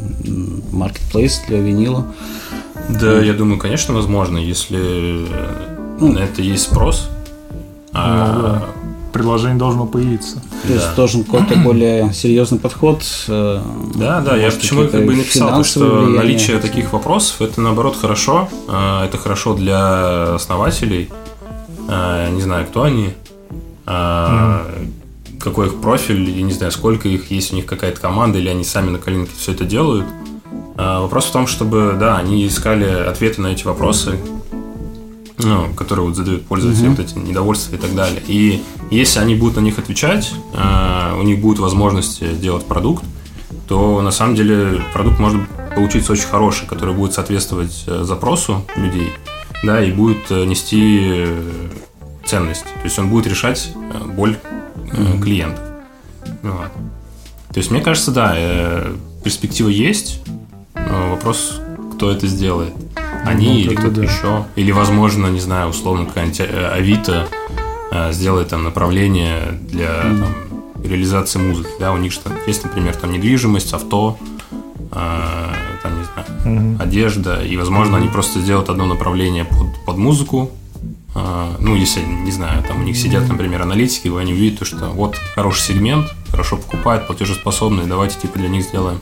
[0.71, 2.07] маркетплейс для винила?
[2.89, 5.27] Да, я думаю, конечно, возможно, если
[6.01, 7.09] это есть спрос.
[7.93, 8.63] А, Ну, да.
[9.13, 10.43] Предложение должно появиться.
[10.67, 10.95] То есть Да.
[10.97, 13.03] должен какой-то более серьезный подход.
[13.29, 13.61] э,
[13.95, 16.19] Да, да, я почему как бы и написал, то, что влияния.
[16.19, 18.49] наличие таких вопросов это наоборот хорошо.
[18.69, 21.11] А, Это хорошо для основателей.
[21.89, 23.15] А, Не знаю, кто они,
[25.39, 28.65] какой их профиль, я не знаю, сколько их, есть у них какая-то команда, или они
[28.65, 30.07] сами на коленке все это делают.
[30.77, 34.19] А, Вопрос в том, чтобы, да, они искали ответы на эти вопросы,
[35.39, 36.97] ну, которые вот задают пользователи, Мгм.
[36.97, 38.23] вот эти недовольства и так далее.
[38.27, 43.05] И если они будут на них отвечать, э, у них будет возможность делать продукт,
[43.69, 45.41] то на самом деле продукт может
[45.75, 49.11] получиться очень хороший, который будет соответствовать э, запросу людей,
[49.65, 51.69] да, и будет э, нести э,
[52.25, 52.65] ценность.
[52.65, 53.71] То есть он будет решать
[54.17, 54.37] боль
[54.93, 55.65] э, клиентов.
[56.43, 56.71] Вот.
[57.53, 58.37] То есть, мне кажется, да,
[59.23, 60.21] перспектива есть.
[60.75, 61.61] но Вопрос,
[61.95, 62.75] кто это сделает.
[63.25, 64.03] Они Ну, или кто-то да.
[64.05, 64.45] еще.
[64.57, 67.27] Или, возможно, не знаю, условно, какая-нибудь э, Авито
[67.91, 70.35] э, сделает там направление для там,
[70.83, 71.71] реализации музыки.
[71.81, 74.19] Да, у них там есть, например, там недвижимость, авто,
[74.93, 75.47] э,
[75.83, 76.83] там, не знаю, Мгм.
[76.83, 80.51] одежда, и, возможно, они просто сделают одно направление под, под музыку.
[81.17, 84.65] А, Ну, если, не знаю, там у них сидят, например, аналитики, и они увидят, то,
[84.65, 88.99] что вот хороший сегмент, хорошо покупают, платежеспособные, давайте типа для них сделаем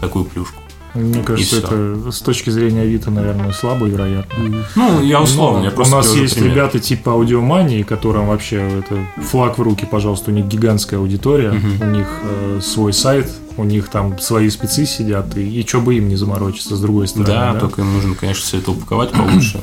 [0.00, 0.62] такую плюшку.
[0.94, 4.64] Мне кажется, это с точки зрения Авито, наверное, слабо, вероятно.
[4.76, 6.52] Ну, я условно, Но я просто у нас есть пример.
[6.52, 11.82] ребята типа аудиомании, которым вообще это флаг в руки, пожалуйста, у них гигантская аудитория, Мгм.
[11.82, 15.96] у них э, свой сайт, у них там свои спецы сидят, и, и что бы
[15.96, 17.28] им не заморочиться с другой стороны.
[17.28, 17.60] Да, да?
[17.60, 19.60] только им нужно, конечно, все это упаковать получше.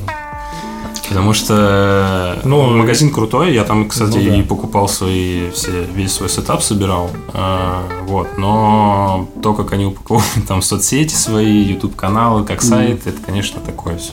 [1.08, 4.36] Потому что Ну, магазин крутой, я там, кстати, ну да.
[4.36, 7.10] и покупал свои все, весь свой сетап собирал.
[7.32, 13.18] А, вот, но то, как они упаковывают там соцсети свои, YouTube каналы, как сайт, это,
[13.24, 14.12] конечно, такое все.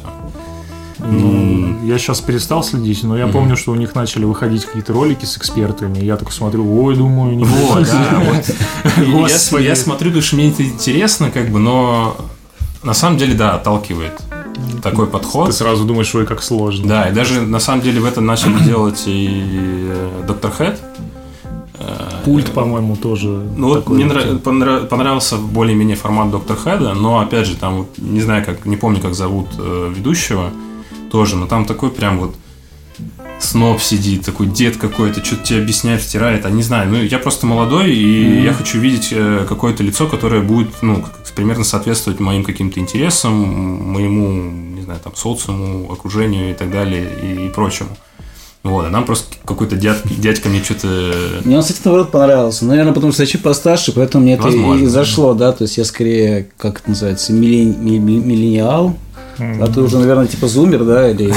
[0.99, 3.33] Ну, я сейчас перестал следить, но я Мгм.
[3.33, 5.97] помню, что у них начали выходить какие-то ролики с экспертами.
[5.99, 10.63] и Я так смотрю, ой, думаю, не Вот, да, я смотрю, потому что мне это
[10.63, 12.15] интересно, как бы, но
[12.83, 14.13] на самом деле, да, отталкивает
[14.81, 15.47] такой подход.
[15.47, 16.87] Ты сразу думаешь, ой, как сложно.
[16.87, 19.27] Да, и даже на самом деле в этом начали делать и
[19.89, 20.79] э, Доктор Хэт.
[21.79, 23.27] Э, Пульт, по-моему, тоже.
[23.27, 27.97] Ну вот мне нрав- понрав- понравился более-менее формат Доктор Хэда, но опять же, там, вот,
[27.97, 30.51] не знаю, как, не помню, как зовут э, ведущего
[31.11, 32.35] тоже, но там такой прям вот
[33.39, 37.45] сноб сидит, такой дед какой-то, что-то тебе объясняет, втирает, а не знаю, ну я просто
[37.45, 38.43] молодой, и Мгм.
[38.43, 41.03] я хочу видеть э, какое-то лицо, которое будет, ну,
[41.35, 47.45] примерно соответствовать моим каким-то интересам, моему, не знаю, там, социуму, окружению и так далее, и,
[47.47, 47.89] и прочему.
[48.63, 50.87] Вот, а нам просто какой-то дядь, дядька мне что-то...
[51.43, 52.65] Мне он, кстати, наоборот понравился.
[52.65, 55.51] Наверное, потому что я чуть постарше, поэтому мне Возможно, это и зашло, да.
[55.51, 58.95] То есть я скорее, как это называется, миллен- миллениал.
[59.39, 61.33] А ты уже, наверное, типа зумер, да, или...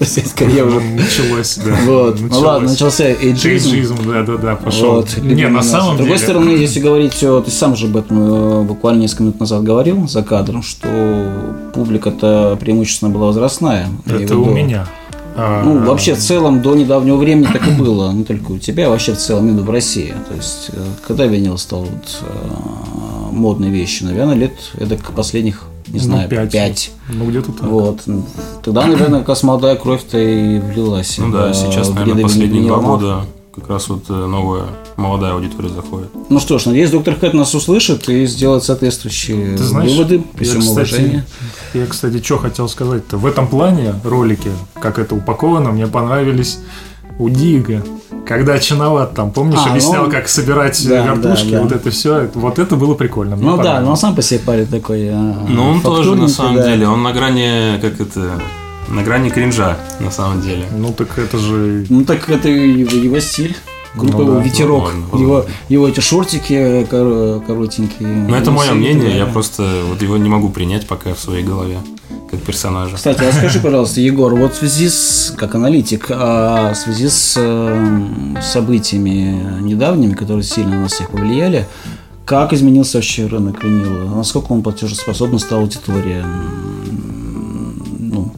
[0.00, 0.80] Скорее уже...
[0.80, 1.76] Началось, да.
[1.86, 2.18] Вот.
[2.20, 3.68] Ну ладно, начался эйджизм.
[3.70, 5.06] Эйджизм, да-да-да, пошел.
[5.22, 6.18] Не, на самом С другой деле...
[6.18, 10.22] стороны, если говорить, ты сам же об этом э, буквально несколько минут назад говорил за
[10.22, 10.88] кадром, что
[11.74, 13.88] публика-то преимущественно была возрастная.
[14.06, 14.86] Это у меня.
[15.34, 18.12] А, Ну, вообще, в целом, до недавнего времени так и было.
[18.12, 20.14] Не только у тебя, а вообще в целом, именно в России.
[20.28, 22.22] То есть, э, когда винил стал вот,
[23.32, 24.06] э, модной вещью?
[24.06, 26.52] Наверное, лет это последних, не ну, знаю, пять.
[26.52, 26.92] пять.
[27.08, 27.62] Ну, где-то так.
[27.62, 28.00] Вот.
[28.62, 31.18] Тогда, наверное, как раз молодая кровь-то и влилась.
[31.18, 34.64] Ну да, в, сейчас, наверное, последние два года как раз вот э, новая
[34.96, 36.08] молодая аудитория заходит.
[36.30, 40.46] Ну что ж, надеюсь, доктор Хэт нас услышит и сделает соответствующие Ты знаешь, выводы при
[40.46, 41.24] я, всем уважении.
[41.74, 43.18] я, кстати, что хотел сказать-то.
[43.18, 46.60] В этом плане ролики, как это упаковано, мне понравились
[47.18, 47.82] у Дига.
[48.26, 51.62] Когда Чиноват там, помнишь, А, объяснял, ну, как собирать да, вертушки, да, да.
[51.64, 53.36] вот это все, вот это было прикольно.
[53.36, 55.08] Ну да, но он сам по себе парень такой.
[55.10, 56.68] а, Ну, он тоже, на самом да.
[56.68, 58.40] деле, он на грани, как это,
[58.88, 60.64] на грани кринжа, на самом деле.
[60.76, 63.56] Ну так это же Ну так это его, его стиль.
[63.94, 64.84] Группа Ну да, Ветерок.
[64.84, 65.50] возможно, его, возможно.
[65.68, 68.08] его эти шортики кор- коротенькие.
[68.08, 69.16] Ну, это мое носы, мнение, да.
[69.16, 71.76] я просто вот его не могу принять пока в своей голове,
[72.32, 72.96] как персонажа.
[72.96, 78.36] Кстати, расскажи, пожалуйста, Егор, вот в связи с, как аналитик, а в связи с э,
[78.40, 81.68] событиями недавними, которые сильно на нас всех повлияли,
[82.24, 84.14] как изменился вообще рынок винила?
[84.16, 86.24] Насколько он платежеспособна стала аудитория?
[87.98, 88.32] Ну,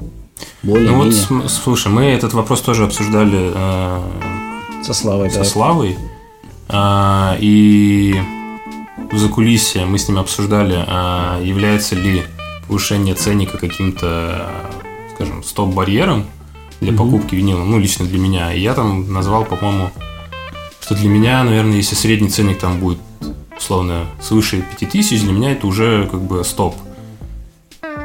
[0.64, 4.00] более Ну вот, менее см- слушай, мы этот вопрос тоже обсуждали э,
[4.82, 5.30] со Славой.
[5.30, 5.44] со да.
[5.44, 5.96] Славой,
[6.68, 8.14] а, и
[9.12, 12.22] в закулисье мы с ним обсуждали, а, является ли
[12.66, 14.50] повышение ценника каким-то,
[15.14, 16.26] скажем, стоп-барьером
[16.80, 18.52] для покупки винила, ну, лично для меня.
[18.52, 19.90] И я там назвал, по-моему,
[20.80, 22.98] что для меня, наверное, если средний ценник там будет,
[23.56, 26.74] условно, свыше 5000, для меня это уже как бы стоп.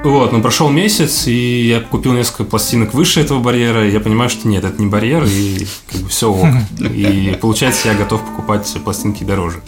[0.04, 4.30] Вот, но прошел месяц, и я купил несколько пластинок выше этого барьера, и я понимаю,
[4.30, 6.48] что нет, это не барьер, и как бы все ок.
[6.80, 9.60] И получается, я готов покупать пластинки дороже.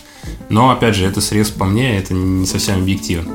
[0.47, 3.33] Но, опять же, это срез по мне, это не совсем объективно.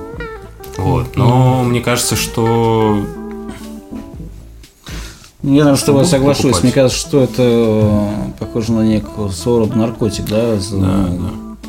[0.79, 1.17] Вот.
[1.17, 2.99] Но мне кажется, что
[5.43, 6.43] Я, наверное, тобой Будут соглашусь.
[6.43, 6.63] покупать.
[6.65, 8.81] Мне кажется, что это э, похоже на
[9.31, 11.09] своего рода наркотик, да, за, Да,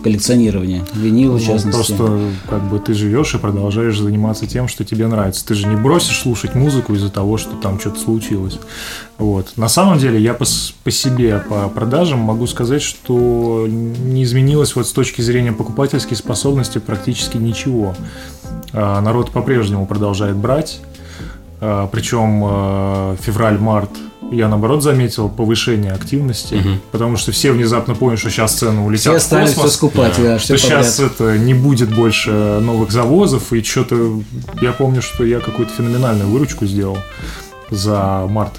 [0.03, 1.93] коллекционирование винила, в Ну, частности.
[1.93, 5.45] Просто как бы ты живешь и продолжаешь заниматься тем, что тебе нравится.
[5.45, 8.59] Ты же не бросишь слушать музыку из-за того, что там что-то случилось.
[9.17, 9.53] Вот.
[9.57, 10.45] На самом деле я по,
[10.83, 16.77] по себе, по продажам могу сказать, что не изменилось вот с точки зрения покупательской способности
[16.77, 17.95] практически ничего.
[18.73, 20.79] А, Народ по-прежнему продолжает брать.
[21.59, 23.89] А, Причем э, февраль-март
[24.31, 26.81] я наоборот заметил повышение активности, Мгм.
[26.91, 30.13] потому что все внезапно поняли, что сейчас цены улетят Все в стали космос все скупать,
[30.17, 30.23] да.
[30.23, 34.19] да, что все сейчас это не будет больше новых завозов, и что-то
[34.61, 36.97] я помню, что я какую-то феноменальную выручку сделал
[37.69, 38.53] за март.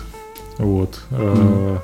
[0.58, 0.98] Вот.
[1.10, 1.76] Э,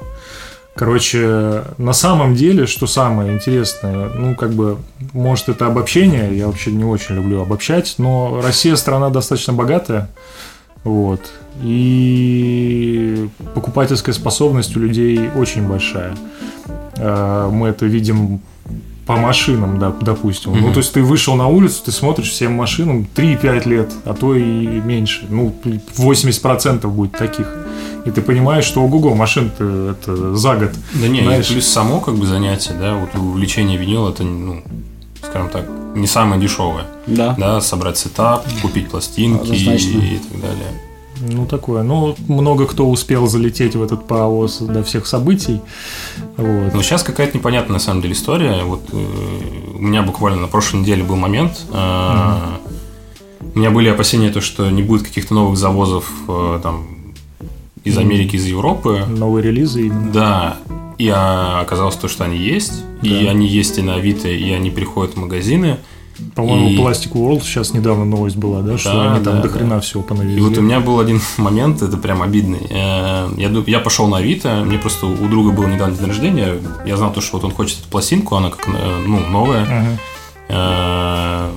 [0.77, 4.79] Короче, на самом деле, что самое интересное, ну, как бы,
[5.13, 10.09] может, это обобщение, я вообще не очень люблю обобщать, но Россия страна достаточно богатая,
[10.85, 11.21] вот,
[11.63, 16.15] и покупательская способность у людей очень большая.
[16.97, 18.41] Э, Мы это видим
[19.07, 20.53] по машинам, да, допустим.
[20.53, 20.73] Ну, Мгм.
[20.73, 24.43] то есть ты вышел на улицу, ты смотришь всем машинам 3-5 лет, а то и
[24.81, 25.27] меньше.
[25.29, 25.55] Ну,
[25.97, 27.47] 80% будет таких.
[28.07, 30.71] И ты понимаешь, что ого-го, машин-то это за год.
[30.95, 34.63] Да не, Знаешь- плюс само как бы занятие, да, вот увлечение винила, это, ну,
[35.25, 36.85] скажем так, не самое дешевое.
[37.07, 37.35] Да.
[37.39, 39.99] Да, собрать сетап, купить пластинки Однозначно.
[39.99, 40.67] и так далее.
[41.21, 41.83] Ну, такое.
[41.85, 45.61] Ну, много кто успел залететь в этот паровоз до всех событий.
[46.37, 46.75] Вот.
[46.75, 48.65] Но сейчас какая-то непонятная на самом деле история.
[48.65, 48.97] Вот э,
[49.75, 51.61] у меня буквально на прошлой неделе был момент.
[51.73, 52.39] э,
[53.55, 56.87] У меня были опасения, то, что не будет каких-то новых завозов э, там
[57.85, 59.05] из Америки, из Европы.
[59.07, 60.11] Новые релизы именно.
[60.13, 60.57] Да,
[60.99, 62.83] и а, оказалось то, что они есть.
[63.03, 63.31] И Да.
[63.31, 65.79] они есть и на Авито, и они приходят в магазины.
[66.37, 69.49] По-моему, И- Plastic World сейчас недавно новость была, да, что Да, они там да, до
[69.49, 69.81] хрена да.
[69.81, 70.39] всего понавезли.
[70.39, 72.67] И вот у меня был один момент, это прям обидный.
[72.71, 76.55] Э, Я, я пошел на Авито, мне просто у друга был недавно день рождения,
[76.87, 79.63] я знал то, что вот он хочет эту пластинку, она как э, ну, новая.
[79.65, 79.99] Ага.
[80.49, 81.51] Э,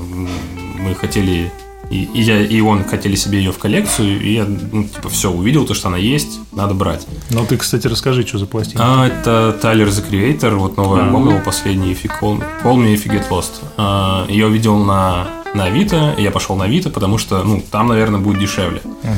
[0.79, 1.51] Мы хотели,
[1.89, 5.31] и, и я, и он хотели себе ее в коллекцию, и я, ну, типа, все,
[5.31, 7.07] увидел то, что она есть, надо брать.
[7.29, 8.83] Ну, ты, кстати, расскажи, что за пластинка.
[8.85, 11.05] А, это Тайлер the Creator, вот новый А.
[11.05, 13.51] альбом его последний, If You Call, Call Me If You Get Lost.
[13.77, 17.87] А, Я увидел на, на Авито, и я пошел на Авито, потому что, ну, там,
[17.87, 18.81] наверное, будет дешевле.
[19.03, 19.13] Ага.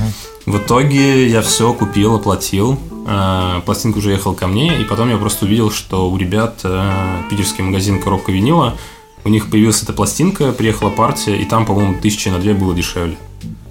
[0.46, 2.80] В итоге я все купил, оплатил.
[3.08, 6.92] э, пластинка уже ехала ко мне, и потом я просто увидел, что у ребят э,
[7.30, 8.78] питерский магазин «Коробка винила»,
[9.24, 13.18] у них появилась эта пластинка, приехала партия, и там, по-моему, тысячи на две было дешевле.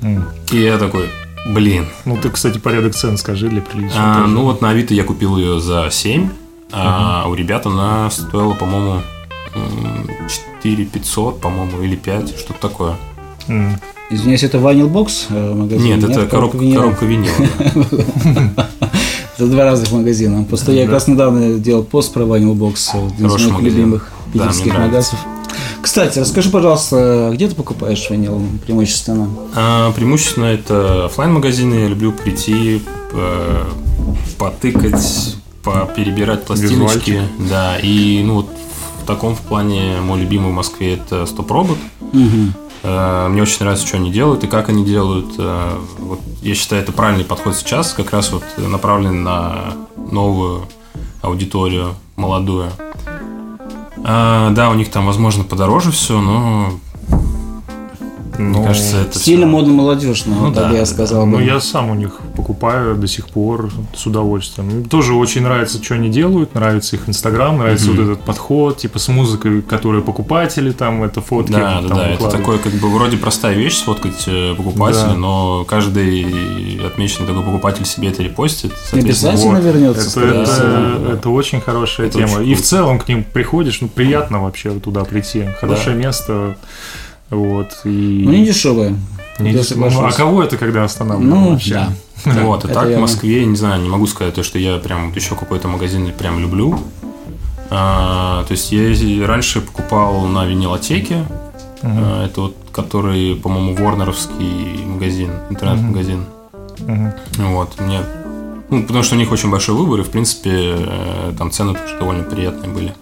[0.02, 0.24] М.
[0.52, 1.06] И я такой,
[1.52, 1.86] блин.
[2.04, 3.94] Ну, ты, кстати, порядок цен скажи для приличия.
[3.96, 6.28] А, ну вот на Авито я купил ее за 7,
[6.72, 9.02] а у ребят она стоила, по-моему,
[9.54, 10.08] м,
[10.62, 12.96] 4 500, по-моему, или 5, что-то такое.
[13.48, 13.78] М.
[14.10, 15.84] Извиняюсь, это Vinyl Box э, магазин?
[16.00, 16.80] Нет, это коробка, винила?
[16.82, 17.34] коробка винила.
[18.56, 18.68] да.
[19.38, 20.42] Это два разных магазина.
[20.42, 23.52] Просто я как раз недавно делал пост про Vinyl Box, э, один из Хороший моих
[23.58, 23.78] магазин.
[23.78, 25.16] любимых питерских нравится.
[25.80, 29.28] Кстати, расскажи, пожалуйста, где ты покупаешь винил преимущественно?
[29.54, 33.64] А, преимущественно это оффлайн магазины Я люблю прийти, э,
[34.38, 35.36] потыкать,
[35.96, 37.10] перебирать пластиночки.
[37.10, 37.48] Визуальчик.
[37.48, 38.48] Да, и ну вот
[39.02, 41.78] в таком в плане мой любимый в Москве это Стоп Робот.
[42.12, 42.54] Мгм.
[42.82, 45.26] Э, Мне очень нравится, что они делают и как они делают.
[45.38, 49.74] Э, Вот я считаю, это правильный подход сейчас, как раз вот направлен на
[50.10, 50.66] новую
[51.22, 52.70] аудиторию, молодую.
[54.04, 56.70] А, да, у них там, возможно, подороже все, но
[58.38, 61.42] Ну, мне кажется, это Стильно, всё- модно, молодежно, Ну да, я да, сказал Ну, бы.
[61.42, 64.68] я сам у них покупаю до сих пор с удовольствием.
[64.68, 67.96] Мне Тоже очень нравится, что они делают, нравится их Инстаграм, нравится Мгм.
[67.96, 71.50] вот этот подход, типа с музыкой, которую покупатели там, это фотки.
[71.52, 72.04] Да, да, там да.
[72.10, 72.32] Это выкладывают.
[72.32, 75.14] такой, как бы, вроде простая вещь сфоткать э, покупателя, Да.
[75.14, 78.72] но каждый отмеченный такой покупатель себе это репостит.
[78.92, 79.64] обязательно Вот.
[79.64, 81.12] вернется, Это, это, всего.
[81.12, 82.38] это очень хорошая Это тема.
[82.40, 85.44] очень И в целом к ним приходишь, ну, приятно вообще туда прийти.
[85.60, 86.56] Хорошее место.
[87.30, 87.80] Вот.
[87.84, 88.22] И...
[88.24, 88.94] Ну, не дешевое.
[89.38, 90.14] Не я ну, соглашусь.
[90.14, 91.74] а кого это когда останавливает Ну, вообще?
[91.74, 91.92] да.
[92.42, 92.98] Вот, а Это так в.
[92.98, 96.40] Москве, я не знаю, не могу сказать, то, что я прям еще какой-то магазин прям
[96.40, 96.78] люблю.
[97.70, 101.24] А, то есть я раньше покупал на винилотеке,
[101.82, 101.98] Мгм.
[102.02, 106.24] а, это вот который, по-моему, Ворнеровский магазин, интернет-магазин.
[106.86, 107.12] Мгм.
[107.38, 108.00] Вот, мне...
[108.70, 111.98] Ну, потому что у них очень большой выбор, и, в принципе, э, там цены тоже
[111.98, 112.94] довольно приятные были.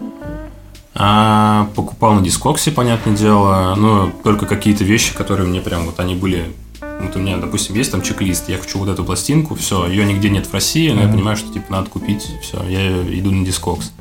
[0.98, 6.14] А покупал на дискоксе, понятное дело, но только какие-то вещи, которые мне прям вот они
[6.14, 6.46] были...
[6.80, 10.30] Вот у меня, допустим, есть там чек-лист, я хочу вот эту пластинку, все, ее нигде
[10.30, 13.92] нет в России, но я понимаю, что типа надо купить, все, я иду на дискокс.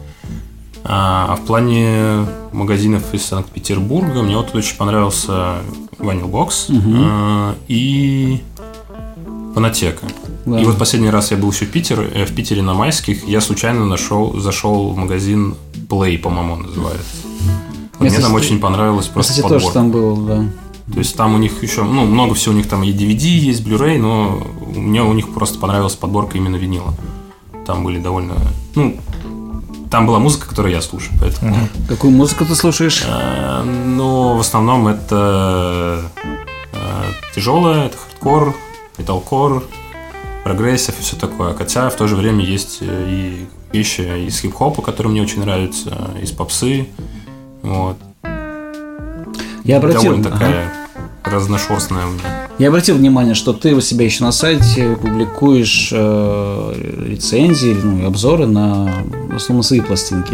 [0.85, 5.55] А, а в плане магазинов из Санкт-Петербурга мне вот очень понравился
[5.97, 7.01] Vinyl Box Мгм.
[7.03, 8.41] а, и
[9.55, 10.05] Фонотека.
[10.45, 10.59] Да.
[10.59, 13.39] И вот последний раз я был еще в, Питер, э, в Питере на майских, я
[13.39, 15.55] случайно нашел, зашел в магазин
[15.87, 17.15] Play, по-моему, он называется.
[18.01, 19.63] Я, мне там очень понравилась Я, просто кстати, подборка.
[19.63, 20.45] тоже там был, да.
[20.91, 23.65] То есть там у них еще, ну, много всего у них там и DVD есть,
[23.65, 26.93] Blu-ray, но мне у них просто понравилась подборка именно винила.
[27.65, 28.35] Там были довольно,
[28.75, 28.97] ну,
[29.89, 31.55] там была музыка, которую я слушаю, поэтому.
[31.87, 33.05] Какую музыку ты слушаешь?
[33.07, 36.11] Э, Но в основном это
[37.33, 38.53] тяжелое, это хардкор,
[38.97, 39.63] металкор,
[40.43, 41.53] прогрессив и все такое.
[41.53, 46.11] Хотя в то же время есть э, и вещи из хип-хопа, которые мне очень нравятся,
[46.21, 46.87] из попсы.
[47.61, 47.97] Вот.
[49.63, 50.37] Я обратил, Довольно ага.
[50.37, 50.73] такая
[51.23, 52.47] разношерстная у меня.
[52.57, 58.05] Я обратил внимание, что ты у себя еще на сайте публикуешь э, рецензии, ну, и
[58.05, 60.33] обзоры на в основном свои пластинки.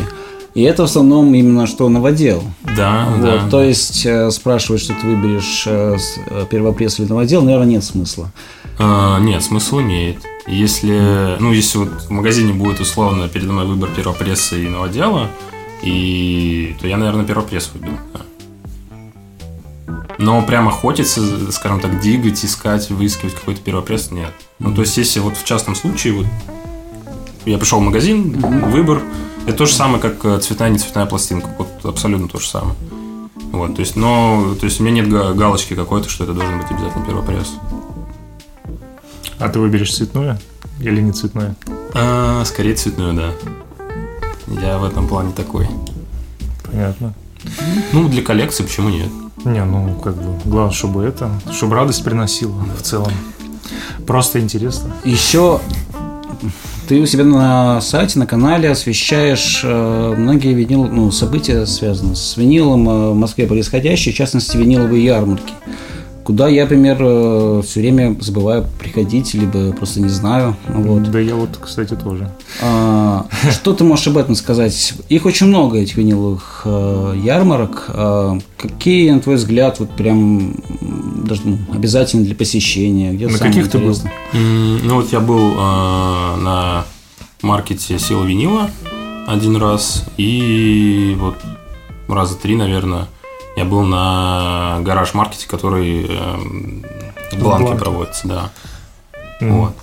[0.53, 2.43] И это в основном именно что новодел.
[2.75, 3.49] Да, Вот, да.
[3.49, 8.31] То есть э, спрашивать, что ты выберешь э, э, первопресс или новодел, наверное, нет смысла.
[8.79, 10.17] А, нет, смысл имеет.
[10.47, 15.29] Если, ну, если вот в магазине будет условно передо мной выбор первопресса и новодела,
[15.83, 17.97] и то я, наверное, первопресс выберу.
[18.13, 18.21] да.
[20.17, 24.31] Но прям охотиться, скажем так, двигать, искать, выискивать какой-то первопресс, нет.
[24.59, 26.27] Ну, то есть, если вот в частном случае, вот
[27.45, 28.31] я пришел в магазин,
[28.69, 29.01] выбор,
[29.47, 31.49] это то же самое, как э, цветная, не цветная пластинка.
[31.57, 32.75] Вот абсолютно то же самое.
[33.51, 36.57] Вот, то есть, но, то есть у меня нет га- галочки какой-то, что это должен
[36.57, 37.53] быть обязательно первопресс.
[39.39, 40.39] А ты выберешь цветное
[40.79, 41.55] или не цветное?
[41.93, 43.31] А, скорее цветную, да.
[44.61, 45.67] Я в этом плане такой.
[46.63, 47.13] Понятно.
[47.91, 49.09] Ну, для коллекции почему нет?
[49.43, 53.11] Не, ну, как бы, главное, чтобы это, чтобы радость приносила в целом.
[54.05, 54.93] Просто интересно.
[55.03, 55.59] Еще
[56.87, 62.37] ты у себя на сайте, на канале освещаешь э, многие винил, ну, события, связанные с
[62.37, 65.53] винилом э, в Москве происходящие, в частности, виниловые ярмарки.
[66.31, 66.95] Куда я, например,
[67.61, 70.55] все время забываю приходить, либо просто не знаю.
[70.69, 71.11] Вот.
[71.11, 72.31] Да я вот, кстати, тоже.
[72.61, 74.93] А, Что ты можешь об этом сказать?
[75.09, 77.83] Их очень много, этих виниловых э, ярмарок.
[77.89, 80.55] А, Какие, на твой взгляд, вот прям
[81.25, 83.11] даже ну, обязательны для посещения?
[83.11, 83.93] Где На каких ты был?
[84.31, 86.85] Ну, вот я был э, на
[87.41, 88.69] маркете Сила Винила
[89.27, 91.35] один раз, и вот
[92.07, 93.09] раза три, наверное,
[93.55, 96.83] я был на гараж-маркете, который эм,
[97.31, 97.83] в Бланке Бланке.
[97.83, 98.49] проводится, да.
[99.39, 99.57] Мгм.
[99.57, 99.75] Вот.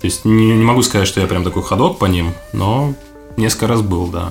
[0.00, 2.94] То есть не, не могу сказать, что я прям такой ходок по ним, но
[3.36, 4.30] несколько раз был, да.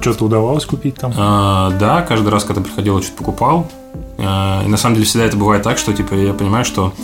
[0.00, 1.12] Что-то удавалось купить там?
[1.16, 3.70] А, да, каждый раз, когда приходил, что-то покупал.
[4.18, 6.94] А, и на самом деле всегда это бывает так, что типа я понимаю, что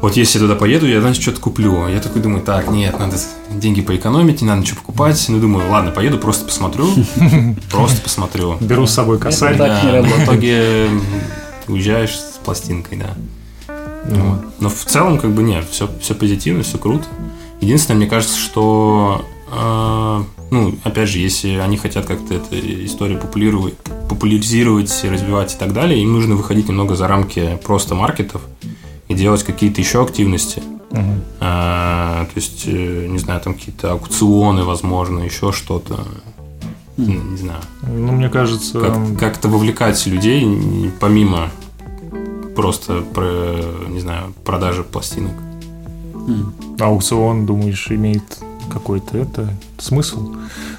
[0.00, 1.88] вот если я туда поеду, я, значит, что-то куплю.
[1.88, 3.16] Я такой думаю, так, нет, надо
[3.50, 5.24] деньги поэкономить, не надо ничего покупать.
[5.28, 6.88] Ну, думаю, ладно, поеду, просто посмотрю.
[7.70, 8.56] Просто посмотрю.
[8.60, 9.56] Беру с собой косарь.
[9.56, 10.88] Да, в итоге
[11.66, 13.14] уезжаешь с пластинкой, да.
[14.04, 14.40] Вот.
[14.60, 17.04] Но в целом, как бы, нет, все, все позитивно, все круто.
[17.60, 22.54] Единственное, мне кажется, что, э, ну, опять же, если они хотят как-то эту
[22.86, 23.74] историю популяризировать,
[24.08, 28.42] популяризировать, развивать и так далее, им нужно выходить немного за рамки просто маркетов
[29.08, 30.62] и делать какие-то еще активности.
[30.90, 31.22] Мгм.
[31.40, 36.04] А, то есть, э, не знаю, там какие-то аукционы, возможно, еще что-то.
[36.96, 37.60] Ну, Не знаю.
[37.82, 41.50] Ну, мне кажется, Как- как-то вовлекать людей помимо
[42.56, 45.32] просто про, не знаю, продажи пластинок.
[46.80, 48.22] аукцион, думаешь, имеет
[48.72, 49.48] какой-то это
[49.78, 50.34] смысл?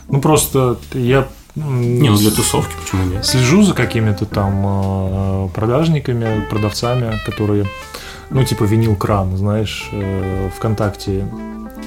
[0.10, 3.26] Ну, просто я Не, ну для тусовки почему нет?
[3.26, 7.66] слежу за какими-то там э, продажниками, продавцами, которые,
[8.30, 11.26] ну, типа винил кран, знаешь, э, ВКонтакте.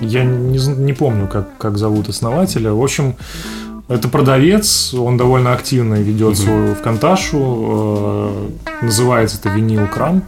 [0.00, 2.72] Я не, не помню, как, как зовут основателя.
[2.72, 3.14] В общем,
[3.88, 7.38] это продавец, он довольно активно ведет свою ВКонташу.
[7.38, 8.48] э,
[8.82, 10.22] называется это винил кран.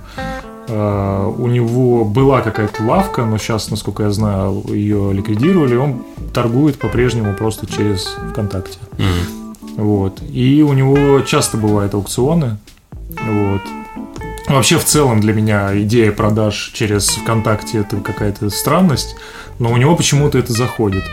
[0.68, 5.76] Э, у него была какая-то лавка, но сейчас, насколько я знаю, ее ликвидировали.
[5.76, 8.78] Он торгует по-прежнему просто через ВКонтакте.
[8.98, 9.54] Мгм.
[9.76, 10.20] Вот.
[10.30, 12.58] И у него часто бывают аукционы.
[13.08, 13.62] Вот.
[14.46, 19.16] Вообще, в целом, для меня идея продаж через ВКонтакте это какая-то странность,
[19.58, 21.04] но у него почему-то это заходит.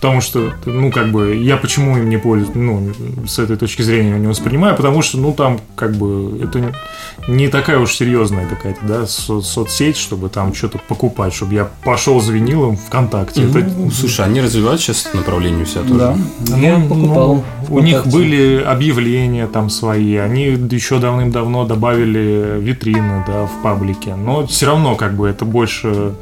[0.00, 2.90] Потому что, ну, как бы, я почему им не пользуюсь, ну,
[3.28, 6.72] с этой точки зрения не воспринимаю, потому что, ну, там, как бы, это
[7.28, 12.18] не- такая уж серьезная какая-то, да, со- соцсеть, чтобы там что-то покупать, чтобы я пошел
[12.22, 13.42] за винилом ВКонтакте.
[13.42, 15.98] Это, Ну, слушай, они развивают сейчас это направление у себя тоже.
[15.98, 17.44] Да, я Ну, покупал.
[17.68, 24.14] ну, у них были объявления там свои, они еще давным-давно добавили витрины, да, в паблике.
[24.14, 26.14] Но все равно, как бы, это больше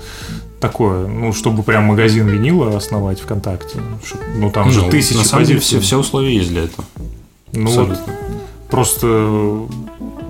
[0.61, 3.79] такое, ну, чтобы прям магазин винила основать ВКонтакте.
[4.05, 5.79] Чтоб- Ну, там же Ну, тысячи На самом деле позиций.
[5.79, 6.85] все, все условия есть для этого.
[7.53, 7.99] Ну, вот,
[8.71, 9.67] просто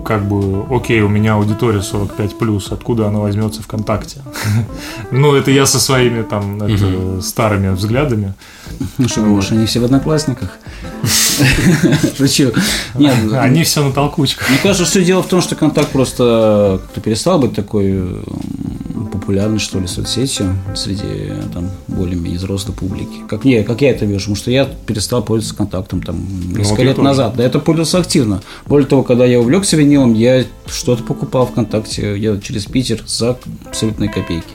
[0.05, 4.21] как бы, окей, у меня аудитория 45 плюс, откуда она возьмется ВКонтакте?
[5.11, 8.35] Ну, это я со своими там старыми взглядами.
[8.99, 10.51] Ну что, думаешь, они все в одноклассниках?
[12.17, 12.53] Шучу.
[12.95, 14.49] Они все на толкучках.
[14.51, 18.23] Мне кажется, все дело в том, что контакт просто перестал быть такой
[19.29, 23.21] м, популярной, что ли, соцсетью среди там более-менее взрослой публики.
[23.29, 26.79] Как, не, как я это вижу, потому что я перестал пользоваться контактом там несколько вот
[26.79, 27.09] я лет тоже.
[27.09, 27.35] назад.
[27.37, 28.43] Да, это пользовался активно.
[28.67, 34.11] Более того, когда я увлекся винилом, я что-то покупал ВКонтакте, я через Питер за абсолютные
[34.11, 34.49] копейки.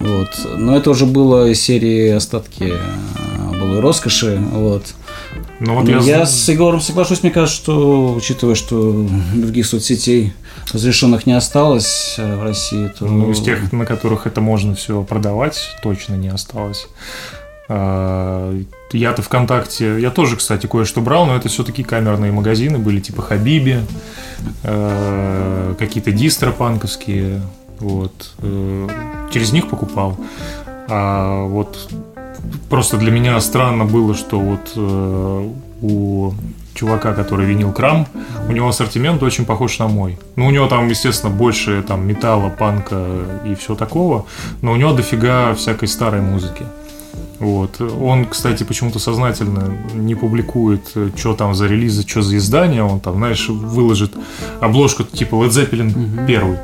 [0.00, 0.28] Вот.
[0.56, 4.38] Но это уже было из серии остатки э, былой роскоши.
[4.52, 4.94] Вот.
[5.60, 10.32] Ну, вот Ну, я, я с Егором соглашусь, мне кажется, что, учитывая, что других соцсетей
[10.72, 13.06] разрешенных не осталось э, в России, то...
[13.06, 16.86] Ну, из тех, на которых это можно все продавать, точно не осталось.
[17.68, 18.54] А,
[18.92, 23.80] Я-то ВКонтакте, я тоже, кстати, кое-что брал, но это все-таки камерные магазины были, типа Хабиби,
[24.62, 27.42] э, какие-то дистро панковские,
[27.80, 28.32] вот.
[28.38, 28.88] э,
[29.32, 30.16] Через них покупал.
[30.88, 31.88] А вот
[32.68, 35.50] просто для меня странно было, что вот э,
[35.82, 36.32] у
[36.74, 38.06] чувака, который винил крам,
[38.48, 40.18] у него ассортимент очень похож на мой.
[40.36, 43.06] Ну, у него там, естественно, больше там металла, панка
[43.46, 44.26] и всего такого,
[44.60, 46.64] но у него дофига всякой старой музыки.
[47.38, 47.80] Вот.
[47.80, 52.82] Он, кстати, почему-то сознательно не публикует, что там за релизы, что за издание.
[52.82, 54.12] Он там, знаешь, выложит
[54.60, 56.58] обложку типа Led Zeppelin первый.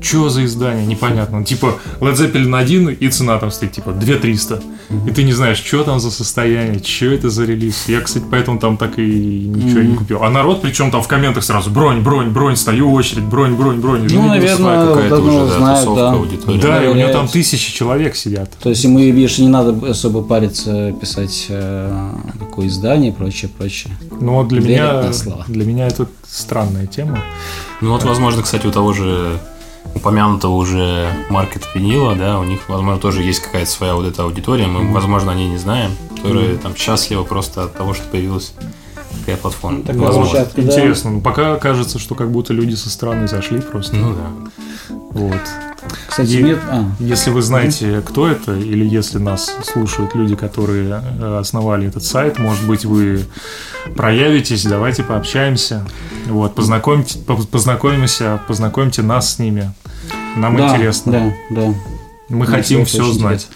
[0.00, 0.86] Что за издание?
[0.86, 1.44] Непонятно.
[1.44, 4.62] Типа Led Zeppelin 1 и цена там стоит типа 2300.
[5.06, 7.88] И ты не знаешь, что там за состояние, что это за релиз.
[7.88, 10.22] Я, кстати, поэтому там так и ничего и не купил.
[10.22, 14.02] А народ, причем там в комментах сразу бронь, бронь, бронь, стою очередь, бронь, бронь, бронь.
[14.02, 16.12] Ну, Своя наверное, какая-то уже, да, знают, тусовка, да.
[16.12, 16.60] аудитория.
[16.60, 18.50] да, и у него там тысячи человек сидят.
[18.62, 23.96] То есть ему, видишь, не надо особо париться, писать э, какое издание и прочее, прочее.
[24.20, 27.18] Но вот для Верят меня, для меня это странная тема.
[27.80, 29.38] Ну вот, возможно, кстати, у того же
[29.94, 34.66] упомянутого уже маркет винила, да, у них, возможно, тоже есть какая-то своя вот эта аудитория,
[34.66, 38.52] мы, возможно, о ней не знаем, которая там счастлива просто от того, что появилась
[39.20, 39.82] такая платформа.
[39.82, 40.30] Так, Возможно.
[40.30, 40.68] площадка, да.
[40.68, 41.10] Интересно.
[41.10, 43.96] Ну, пока кажется, что как будто люди со стороны зашли просто.
[43.96, 44.94] Ну да.
[45.10, 45.40] Вот.
[46.22, 46.58] Кстати, нет...
[46.70, 52.04] А, Если вы знаете, кто это, или если нас слушают люди, которые э, основали этот
[52.04, 53.24] сайт, может быть, вы
[53.94, 55.86] проявитесь, давайте пообщаемся.
[56.26, 59.72] Вот, познакомьте, по- познакомимся, познакомьте нас с ними.
[60.36, 61.12] Нам да, интересно.
[61.12, 61.74] Да, да.
[62.28, 63.46] Мы Мне хотим все знать.
[63.46, 63.54] интересно.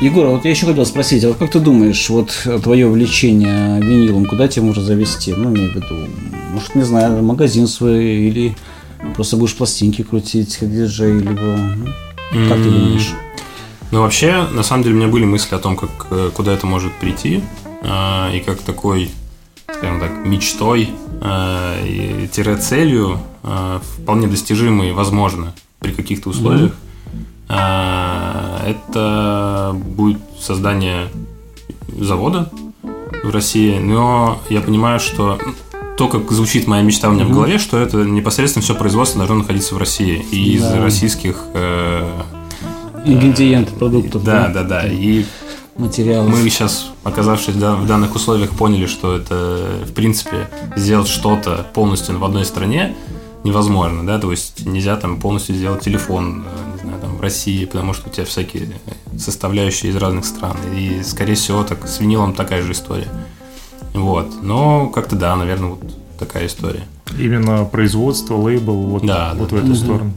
[0.00, 2.30] Егор, а вот я еще хотел спросить, а вот как ты думаешь, вот
[2.62, 5.32] твое увлечение винилом, куда тебя может завести?
[5.32, 6.08] Ну, имею в виду,
[6.52, 8.56] может, не знаю, магазин свой или
[9.14, 11.56] просто будешь пластинки крутить, как диджей, либо...
[12.32, 13.10] ну, Как ты думаешь?
[13.90, 16.66] Ну, вообще, на самом деле, у меня были мысли о том, как, э, куда это
[16.66, 17.42] может прийти,
[17.82, 19.10] а, и как такой,
[19.66, 20.90] скажем так, мечтой,
[21.24, 26.72] и тире целью, а, вполне достижимой, возможно, при каких-то условиях,
[27.48, 31.08] а, это будет создание
[31.98, 32.50] завода
[33.24, 35.38] в России, но я понимаю, что
[35.96, 39.36] то, как звучит моя мечта у меня в голове, что это непосредственно все производство должно
[39.36, 40.82] находиться в России и из Да.
[40.82, 42.08] российских э,
[43.04, 44.86] Ингредиенты продуктов, да, да, да.
[44.86, 45.24] И
[45.76, 46.30] материалов.
[46.30, 52.18] мы сейчас, оказавшись да, в данных условиях, поняли, что это, в принципе, сделать что-то полностью
[52.18, 52.94] в одной стране
[53.44, 57.64] невозможно, да, то есть нельзя там полностью сделать телефон, э, не знаю, там в России,
[57.64, 58.68] потому что у тебя всякие
[59.18, 63.08] составляющие из разных стран, и, скорее всего, так с винилом такая же история.
[63.94, 65.80] Вот, но как-то да, наверное, вот
[66.18, 66.84] такая история.
[67.18, 70.12] Именно производство, лейбл, вот, Да, вот да, в эту сторону.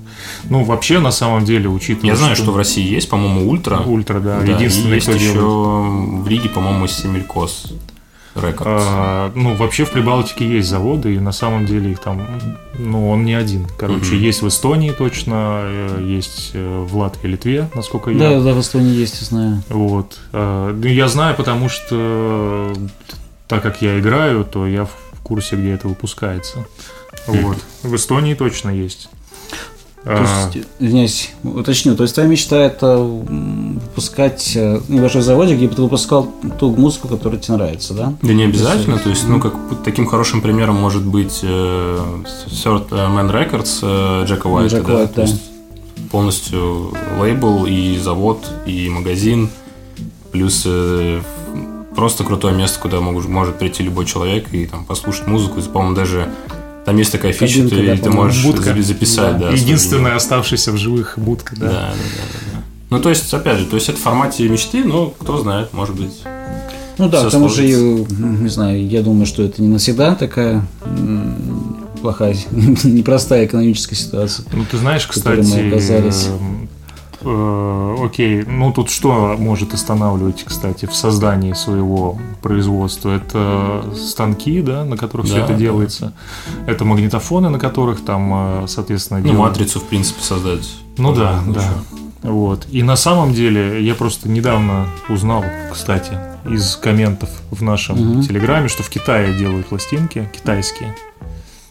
[0.49, 2.11] Ну, вообще, на самом деле, учитывая...
[2.11, 3.79] Я знаю, что в России есть, по-моему, Ultra.
[3.79, 6.23] Ultra, да, Да, единственный, есть кто еще делает.
[6.23, 7.73] в Риге, по-моему, Семелькос
[8.35, 8.83] Records.
[8.85, 12.21] А, ну, вообще в Прибалтике есть заводы, и на самом деле их там,
[12.77, 13.65] ну, он не один.
[13.77, 14.19] Короче, Мгм.
[14.23, 18.41] есть в Эстонии точно, э, есть э, в Латвии, Литве, насколько Да, я.
[18.41, 19.63] да, в Эстонии есть, я знаю.
[19.69, 20.17] Вот.
[20.33, 22.73] А, ну, я знаю, потому что
[23.47, 26.65] так как я играю, то я в курсе, где это выпускается.
[27.27, 27.57] Вот.
[27.83, 29.09] В Эстонии точно есть.
[30.03, 35.67] То А, есть, извиняюсь, уточню, то есть твоя мечта это выпускать э, небольшой заводик, где
[35.67, 38.13] бы ты выпускал ту музыку, которая тебе нравится, да?
[38.21, 41.99] Да не обязательно, то есть, ну, как таким хорошим примером может быть э,
[42.47, 45.21] Third Man Records э, Джека Уайта, Джек да, Уайт, то да.
[45.23, 45.41] есть
[46.11, 49.49] полностью лейбл и завод, и магазин,
[50.31, 50.67] плюс
[51.95, 56.27] просто крутое место, куда мог- может прийти любой человек и там послушать музыку, по-моему, даже
[56.85, 58.73] там есть такая фича, Кабинка, ты, да, ты можешь будка.
[58.75, 61.65] за- записать, да, свой единственная оставшаяся в живых будка, да.
[61.65, 62.63] Да, да, да, да, да.
[62.91, 65.95] Ну, то есть, опять же, то есть это в формате мечты, но кто знает, может
[65.95, 66.21] быть.
[66.97, 68.13] Ну да, к тому же, сложится.
[68.15, 70.65] не знаю, я думаю, что это не навсегда такая
[72.01, 74.45] плохая, непростая экономическая ситуация.
[74.53, 76.27] Ну, ты знаешь, кстати, мы оказались.
[77.25, 83.09] Э, окей, ну тут что может останавливать, кстати, в создании своего производства?
[83.11, 85.59] Это станки, да, на которых все Да, это да.
[85.59, 86.13] делается.
[86.67, 90.67] Это магнитофоны, на которых там, э, соответственно, Ну, делают- матрицу, в принципе, создать.
[90.97, 92.29] Ну да, можно да.
[92.29, 92.65] Вот.
[92.71, 96.17] И на самом деле я просто недавно узнал, кстати,
[96.49, 98.21] из комментов в нашем Мгм.
[98.23, 100.95] телеграме, что в Китае делают пластинки китайские.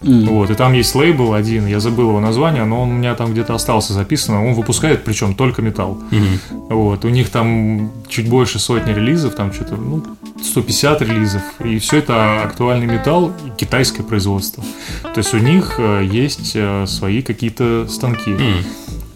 [0.02, 0.26] М.
[0.26, 3.32] Вот, и там есть лейбл один, я забыл его название, но он у меня там
[3.32, 4.36] где-то остался записан.
[4.36, 5.98] Он выпускает, причем только металл.
[6.10, 6.40] Мгм.
[6.68, 10.04] Вот, у них там чуть больше сотни релизов, там что-то, ну,
[10.42, 11.42] 150 релизов.
[11.64, 14.62] И все это актуальный металл и китайское производство.
[15.02, 18.30] То есть у них э, есть э, свои какие-то станки.
[18.30, 18.64] М.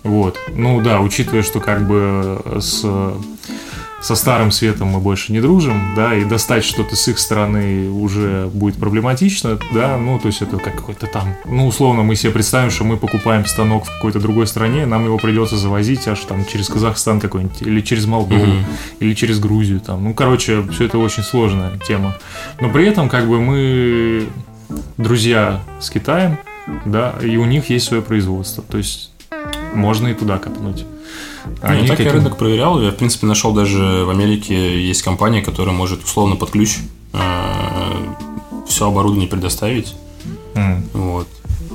[0.04, 0.38] Вот.
[0.54, 2.84] Ну да, учитывая, что как бы э, с
[4.00, 8.46] со старым светом мы больше не дружим, да, и достать что-то с их стороны уже
[8.46, 12.70] будет проблематично, да, ну, то есть это как какой-то там, ну, условно, мы себе представим,
[12.70, 16.68] что мы покупаем станок в какой-то другой стране, нам его придется завозить аж там через
[16.68, 18.64] Казахстан какой-нибудь, или через Молдову, Мгм.
[19.00, 22.16] или через Грузию, там, ну, короче, все это очень сложная тема,
[22.60, 24.28] но при этом, как бы, мы
[24.96, 26.38] друзья с Китаем,
[26.84, 29.10] да, и у них есть свое производство, то есть
[29.74, 30.84] можно и туда копнуть.
[31.46, 32.80] Ну, так я рынок проверял.
[32.80, 36.78] Я, в принципе, нашел даже в Америке есть компания, которая может условно под ключ
[38.66, 39.94] все оборудование предоставить.
[40.54, 40.84] М.
[40.92, 41.26] Вот.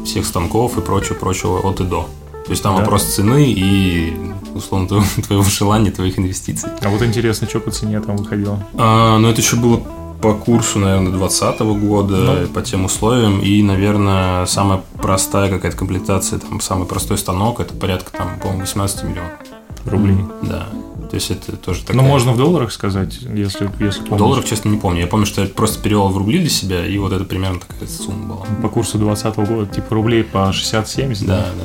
[0.06, 2.08] Всех станков и прочего, прочего от и до.
[2.46, 2.82] То есть там Да.
[2.82, 4.14] вопрос цены и,
[4.54, 6.70] условно, твоего, твоего желания, твоих инвестиций.
[6.82, 8.62] А вот интересно, что по цене там выходило?
[8.74, 9.82] А, ну, это еще было
[10.24, 12.48] по курсу, наверное, 2020 года, Ну.
[12.48, 13.42] по тем условиям.
[13.42, 19.04] И, наверное, самая простая какая-то комплектация, там, самый простой станок, это порядка, там, по-моему, 18
[19.04, 19.32] миллионов.
[19.86, 20.18] Рублей.
[20.44, 20.68] Да.
[21.10, 22.02] То есть это тоже такая...
[22.02, 24.18] Ну, можно в долларах сказать, если, если В помнишь.
[24.18, 25.02] долларах, честно, не помню.
[25.02, 27.88] Я помню, что я просто перевел в рубли для себя, и вот это примерно такая
[27.90, 28.46] сумма была.
[28.62, 31.64] По курсу 2020 года, типа рублей по 60-70, Да, да, да.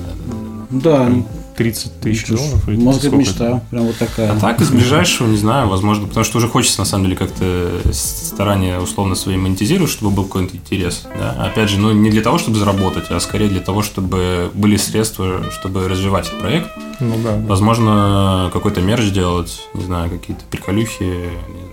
[0.71, 1.09] да, да.
[1.09, 1.23] Да,
[1.59, 2.69] 30 тысяч Слушай, долларов?
[2.69, 4.33] или Может, это мечта, прям вот такая.
[4.33, 7.81] А так, из ближайшего, не знаю, возможно, потому что уже хочется, на самом деле, как-то
[7.91, 11.09] старание условно свои монетизировать, чтобы был какой-то интерес.
[11.19, 11.33] Да?
[11.33, 15.51] Опять же, ну, не для того, чтобы заработать, а скорее для того, чтобы были средства,
[15.51, 16.71] чтобы развивать этот проект.
[17.01, 17.37] Ну да.
[17.37, 17.47] да.
[17.49, 21.73] Возможно, какой-то мерч делать, не знаю, какие-то приколюхи, знаю,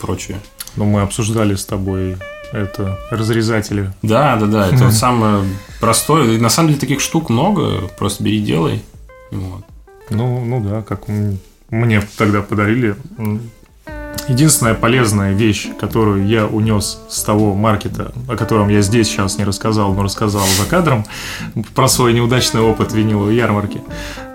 [0.00, 0.40] прочее.
[0.74, 2.16] Ну, мы обсуждали с тобой
[2.52, 3.92] это разрезатели.
[4.02, 5.44] Да, да, да, это вот самое
[5.80, 6.32] простое.
[6.32, 8.82] И на самом деле таких штук много, просто бери, делай.
[9.32, 9.64] Вот.
[10.10, 12.94] Ну, ну да, как мне тогда подарили.
[14.28, 19.44] Единственная полезная вещь, которую я унес с того маркета, о котором я здесь сейчас не
[19.44, 21.04] рассказал, но рассказал за кадром,
[21.74, 23.80] про свой неудачный опыт виниловой ярмарки.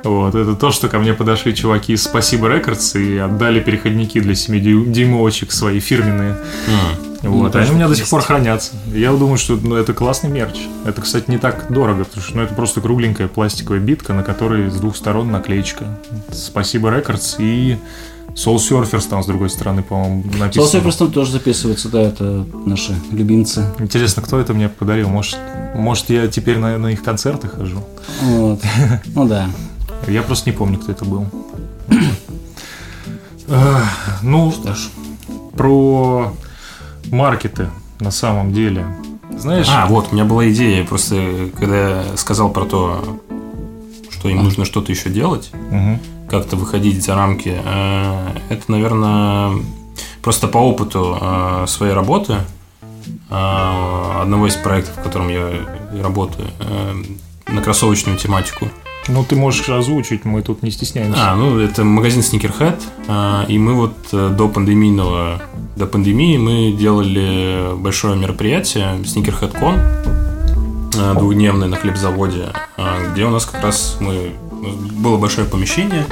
[0.04, 4.34] Вот, это то, что ко мне подошли чуваки из Спасибо Рекордс и отдали переходники для
[4.34, 6.36] 7-дюймовочек свои фирменные.
[6.68, 7.07] Mm.
[7.24, 8.74] Вот, ну, они у меня до сих пор хранятся.
[8.94, 10.58] Я думаю, что ну, это классный мерч.
[10.86, 14.70] Это, кстати, не так дорого, потому что ну, это просто кругленькая пластиковая битка, на которой
[14.70, 15.86] с двух сторон наклеечка.
[16.32, 17.78] Спасибо Рекордс и
[18.38, 20.80] Soul Surfers там с другой стороны, по-моему, написано.
[20.80, 23.66] Soul Surfers там тоже записывается, да, это наши любимцы.
[23.80, 25.10] Интересно, кто это мне подарил?
[25.10, 25.38] Может,
[25.76, 27.84] может я теперь на, на их концерты хожу?
[28.22, 28.62] Вот.
[29.16, 29.50] Ну да.
[30.08, 31.26] Я просто не помню, кто это был.
[34.22, 34.90] Ну, что ж,
[35.56, 36.34] про
[37.12, 38.86] маркеты на самом деле.
[39.36, 39.68] Знаешь?
[39.70, 43.20] А, вот, у меня была идея, просто когда я сказал про то,
[44.10, 45.52] что им нужно что-то еще делать,
[46.30, 49.54] как-то выходить за рамки, э, это, наверное,
[50.22, 52.40] просто по опыту э, своей работы,
[53.30, 55.52] э, одного из проектов, в котором я
[56.02, 56.50] работаю,
[57.48, 58.68] на кроссовочную тематику–
[59.08, 61.32] ну, ты можешь озвучить, мы тут не стесняемся.
[61.32, 65.42] А, ну, это магазин Sneakerhead, и мы вот э, до пандемийного,
[65.76, 69.80] до пандемии мы делали большое мероприятие, Sneakerhead Con,
[70.96, 76.06] э, двухдневное на хлебзаводе, э, где у нас как раз мы, было большое помещение,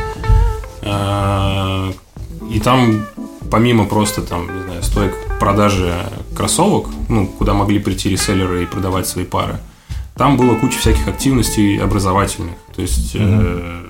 [2.51, 3.05] и там
[3.49, 5.95] помимо просто там, не знаю, стоек продажи
[6.35, 9.57] кроссовок, ну, куда могли прийти реселлеры и продавать свои пары,
[10.15, 12.55] там было куча всяких активностей образовательных.
[12.75, 13.23] То есть угу.
[13.23, 13.83] э,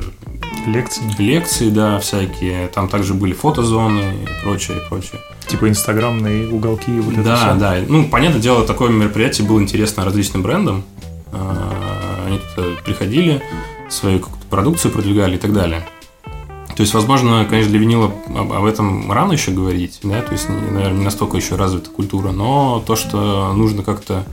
[0.67, 1.01] лекции.
[1.17, 2.67] Лекции, да, всякие.
[2.67, 5.21] Там также были фотозоны и прочее, и прочее.
[5.47, 7.55] Типа инстаграмные уголки и вот это Да, все.
[7.55, 7.75] да.
[7.88, 10.83] Ну, понятное дело, такое мероприятие было интересно различным брендам.
[11.31, 13.41] А, они тут приходили,
[13.89, 15.86] свою какую-то продукцию продвигали и так далее.
[16.75, 20.49] То есть, возможно, конечно, для винила об, об этом рано еще говорить, да, то есть,
[20.49, 24.25] наверное, не настолько еще развита культура, но то, что нужно как-то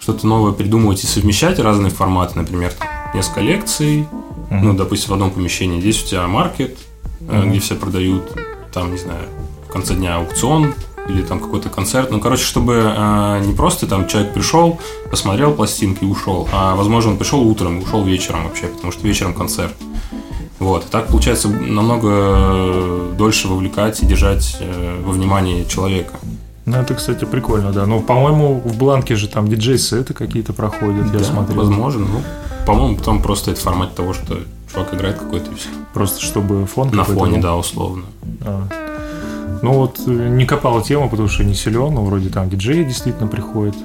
[0.00, 4.06] что-то новое придумывать и совмещать разные форматы, например, там, несколько лекций,
[4.50, 4.60] mm-hmm.
[4.62, 5.80] ну, допустим, в одном помещении.
[5.80, 6.78] Здесь у тебя маркет,
[7.20, 7.48] mm-hmm.
[7.48, 8.24] где все продают,
[8.72, 9.28] там, не знаю,
[9.68, 10.74] в конце дня аукцион
[11.08, 12.10] или там какой-то концерт.
[12.10, 17.12] Ну, короче, чтобы э, не просто там человек пришел, посмотрел пластинки и ушел, а, возможно,
[17.12, 19.74] он пришел утром, ушел вечером вообще, потому что вечером концерт.
[20.58, 20.86] Вот.
[20.86, 26.18] И так получается намного дольше вовлекать и держать э, во внимании человека.
[26.64, 27.84] Ну, это, кстати, прикольно, да.
[27.84, 31.58] Но, по-моему, в бланке же там диджей-сеты какие-то проходят, да, я смотрел.
[31.58, 32.06] возможно.
[32.06, 32.22] Ну,
[32.66, 34.38] по-моему, там просто это формат того, что
[34.72, 35.68] чувак играет какой-то и все.
[35.92, 38.04] Просто чтобы фон На фоне, да, условно.
[38.42, 38.68] А.
[39.62, 43.28] Ну вот э, не копала тему, потому что не силен, но вроде там диджеи действительно
[43.28, 43.76] приходят.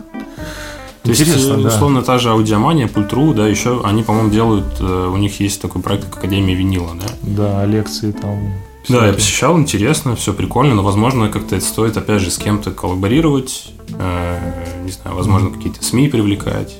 [1.03, 1.67] То есть, Интересно, э, да.
[1.69, 5.82] условно, та же аудиомания, Пультру, да, еще они, по-моему, делают, э, у них есть такой
[5.82, 7.07] проект, как Академия винила, да?
[7.21, 8.53] Да, лекции там
[8.89, 12.71] да, я посещал, интересно, все прикольно, но, возможно, как-то это стоит, опять же, с кем-то
[12.71, 14.39] коллаборировать, э,
[14.84, 16.75] не знаю, возможно, какие-то СМИ привлекать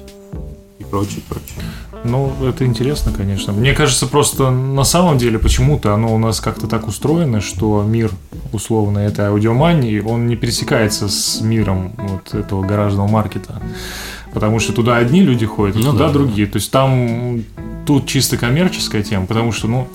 [0.80, 1.64] и прочее, прочее.
[2.04, 3.54] Ну, это интересно, конечно.
[3.54, 8.12] Мне кажется, просто на самом деле почему-то оно у нас как-то так устроено, что мир,
[8.54, 13.62] условно, этой аудиомании, он не пересекается с миром вот этого гаражного маркета.
[14.34, 16.46] Потому что туда одни люди ходят, а ну, туда да, другие.
[16.46, 16.54] Да.
[16.54, 17.44] То есть там
[17.86, 19.88] тут чисто коммерческая тема, потому что, ну,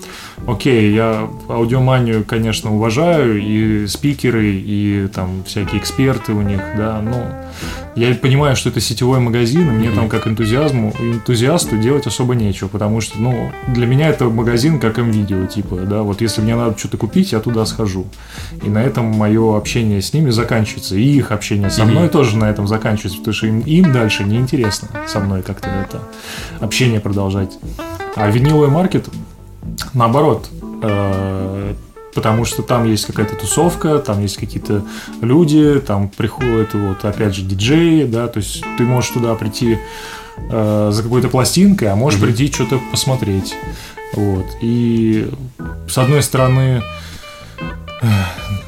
[0.47, 7.27] окей, я аудиоманию, конечно, уважаю, и спикеры, и там всякие эксперты у них, да, но
[7.95, 12.69] я понимаю, что это сетевой магазин, и мне там как энтузиазму, энтузиасту делать особо нечего,
[12.69, 16.77] потому что, ну, для меня это магазин как М-видео, типа, да, вот если мне надо
[16.77, 18.07] что-то купить, я туда схожу.
[18.63, 22.11] И на этом мое общение с ними заканчивается, и их общение со мной mm-hmm.
[22.11, 26.03] тоже на этом заканчивается, потому что им, им дальше неинтересно со мной как-то это
[26.61, 27.59] общение продолжать.
[28.17, 29.09] А виниловый маркет,
[29.93, 30.49] наоборот,
[30.83, 31.75] э,
[32.15, 34.85] потому что там есть какая-то тусовка, там есть какие-то
[35.21, 39.79] люди, там приходят вот опять же диджеи, да, то есть ты можешь туда прийти
[40.51, 42.25] э, за какой-то пластинкой, а можешь mm-hmm.
[42.25, 43.55] прийти что-то посмотреть,
[44.15, 44.47] вот.
[44.61, 45.31] И
[45.89, 46.83] с одной стороны,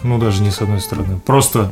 [0.02, 1.70] ну даже не с одной стороны, просто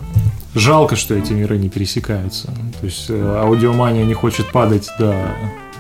[0.55, 2.47] жалко, что эти миры не пересекаются.
[2.81, 5.15] То есть э, аудиомания не хочет падать до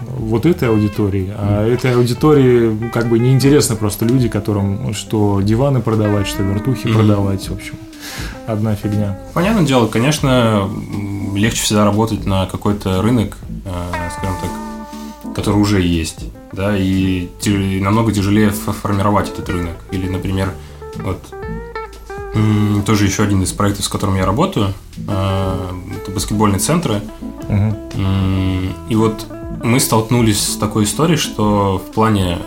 [0.07, 6.27] вот этой аудитории, а этой аудитории как бы неинтересно просто люди, которым что диваны продавать,
[6.27, 6.95] что вертухи mm-hmm.
[6.95, 7.75] продавать, в общем,
[8.47, 9.19] одна фигня.
[9.33, 10.69] Понятное дело, конечно,
[11.35, 17.29] легче всегда работать на какой-то рынок, э, скажем так, который уже есть, да, и
[17.81, 19.77] намного тяжелее формировать этот рынок.
[19.91, 20.53] Или, например,
[20.97, 21.19] вот
[22.85, 24.75] тоже еще один из проектов, с которым я работаю,
[25.09, 27.01] э, это баскетбольные центры.
[27.49, 27.77] Угу.
[28.89, 29.27] И вот
[29.65, 32.39] мы столкнулись с такой историей, что в плане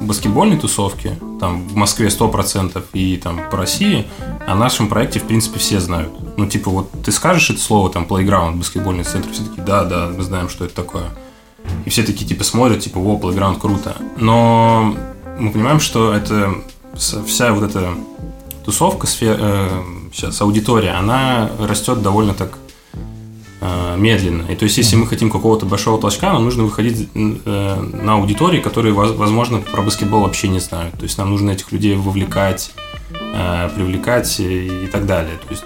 [0.00, 4.06] баскетбольной тусовке, там в Москве 100% и там по России,
[4.46, 6.12] о нашем проекте, в принципе, все знают.
[6.36, 10.08] Ну, типа, вот ты скажешь это слово, там, playground, баскетбольный центр, все таки да, да,
[10.08, 11.10] мы знаем, что это такое.
[11.84, 13.96] И все такие, типа, смотрят, типа, о, playground круто.
[14.16, 14.96] Но
[15.38, 16.54] мы понимаем, что это
[16.94, 17.94] вся вот эта
[18.64, 19.82] тусовка, сфера, э,
[20.12, 22.56] сейчас аудитория, она растет довольно так
[23.60, 24.50] медленно.
[24.50, 28.60] И то есть, если мы хотим какого-то большого толчка, нам нужно выходить э, на аудитории,
[28.60, 30.94] которые, возможно, про баскетбол вообще не знают.
[30.94, 32.72] То есть, нам нужно этих людей вовлекать,
[33.12, 35.36] э, привлекать и так далее.
[35.46, 35.64] То есть,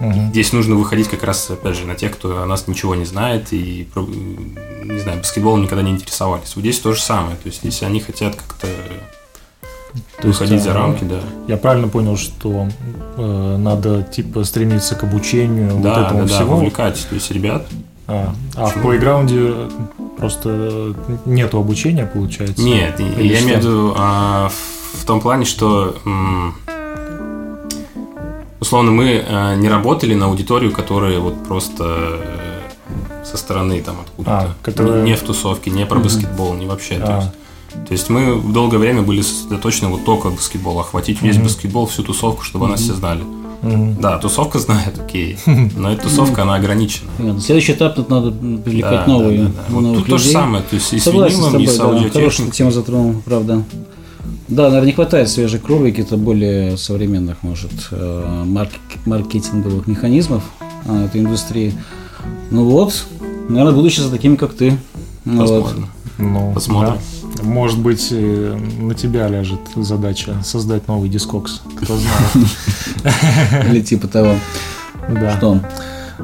[0.00, 0.30] Угу.
[0.30, 3.52] Здесь нужно выходить как раз, опять же, на тех, кто о нас ничего не знает
[3.52, 3.88] и,
[4.84, 6.54] не знаю, баскетболом никогда не интересовались.
[6.56, 7.36] Вот здесь то же самое.
[7.36, 8.66] То есть, если они хотят как-то
[10.20, 11.20] то Выходить есть, за э, рамки, да.
[11.48, 12.68] Я правильно понял, что
[13.16, 16.48] э, надо типа стремиться к обучению да, вот этому да, всего.
[16.48, 17.66] Да, вовлекать, то есть ребят.
[18.06, 19.54] А, а в плейграунде
[20.18, 22.62] просто нету обучения, получается?
[22.62, 23.44] Нет, Или я что?
[23.46, 24.50] имею в виду а,
[24.94, 25.96] в том плане, что
[28.64, 34.46] условно мы а, не работали на аудиторию, которая вот просто э, со стороны там откуда-то.
[34.46, 35.02] А, которая...
[35.02, 36.96] Не в тусовке, не про баскетбол, не вообще.
[36.96, 37.06] А.
[37.06, 37.30] То есть
[37.86, 41.44] то есть мы долгое время были сосредоточены вот только баскетбол, охватить весь mm-hmm.
[41.44, 42.70] баскетбол, всю тусовку, чтобы mm-hmm.
[42.70, 43.22] нас все знали.
[43.62, 44.00] Mm-hmm.
[44.00, 47.10] Да, тусовка знает, окей, но эта тусовка, она ограничена.
[47.40, 49.38] Следующий этап тут надо привлекать да, новые.
[49.38, 49.74] Да, да, да.
[49.74, 52.70] Вот тут то же самое, то есть и с винилом, и с да, Хорошая тема
[52.70, 53.64] затронул, правда.
[54.48, 58.44] Да, наверное, не хватает свежей крови, каких-то более современных, может, э,
[59.06, 60.42] маркетинговых механизмов
[60.86, 61.74] а, этой индустрии.
[62.50, 63.06] Ну вот,
[63.48, 64.76] наверное, будущее за такими, как ты.
[65.24, 65.80] Возможно.
[65.80, 65.88] Вот.
[66.18, 66.94] Ну, Посмотрим.
[67.22, 67.23] Да.
[67.44, 71.62] Может быть, э, на тебя ляжет задача создать новый дискокс.
[71.80, 73.66] Кто знает.
[73.68, 74.34] Или типа того.
[75.08, 75.36] Да.
[75.36, 75.60] Что?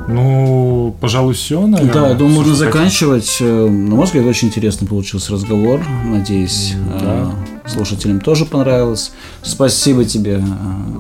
[0.09, 1.93] Ну, пожалуй, все, наверное.
[1.93, 3.39] Да, я думаю, можно заканчивать.
[3.41, 5.81] Э, на мой взгляд, очень интересный получился разговор.
[6.05, 7.33] Надеюсь, да.
[7.65, 9.13] Э, слушателям тоже понравилось.
[9.43, 10.43] Спасибо тебе,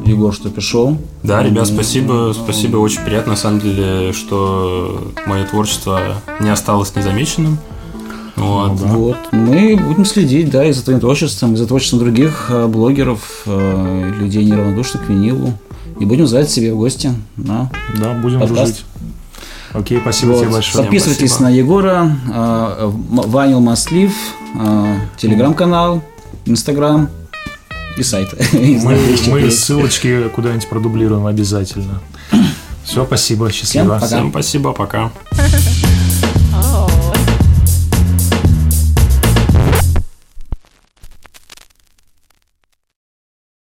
[0.04, 0.98] Егор, что пришел.
[1.22, 2.34] Да, ребят, спасибо.
[2.34, 6.00] Спасибо, очень приятно, на самом деле, что мое творчество
[6.40, 7.58] не осталось незамеченным.
[8.40, 8.68] Вот.
[8.70, 8.86] Ну, да.
[8.94, 9.16] вот.
[9.32, 14.12] Мы будем следить, да, и за твоим творчеством, и за творчеством других э, блогеров, э,
[14.18, 15.52] людей неравнодушных к винилу.
[15.98, 17.70] И будем звать себе в гости на
[18.00, 18.58] Да, будем подкаст.
[18.58, 18.84] дружить.
[19.72, 20.40] Окей, спасибо вот.
[20.40, 20.84] тебе большое.
[20.84, 21.50] Подписывайтесь спасибо.
[21.50, 24.12] на Егора, э, Ванил Маслив,
[24.58, 26.02] э, телеграм-канал,
[26.46, 27.08] инстаграм
[27.96, 28.28] и сайт.
[28.52, 32.00] Мы, мы ссылочки куда-нибудь продублируем обязательно.
[32.84, 33.98] Все, спасибо, счастливо.
[33.98, 34.06] Всем, пока.
[34.06, 35.12] Всем спасибо, пока.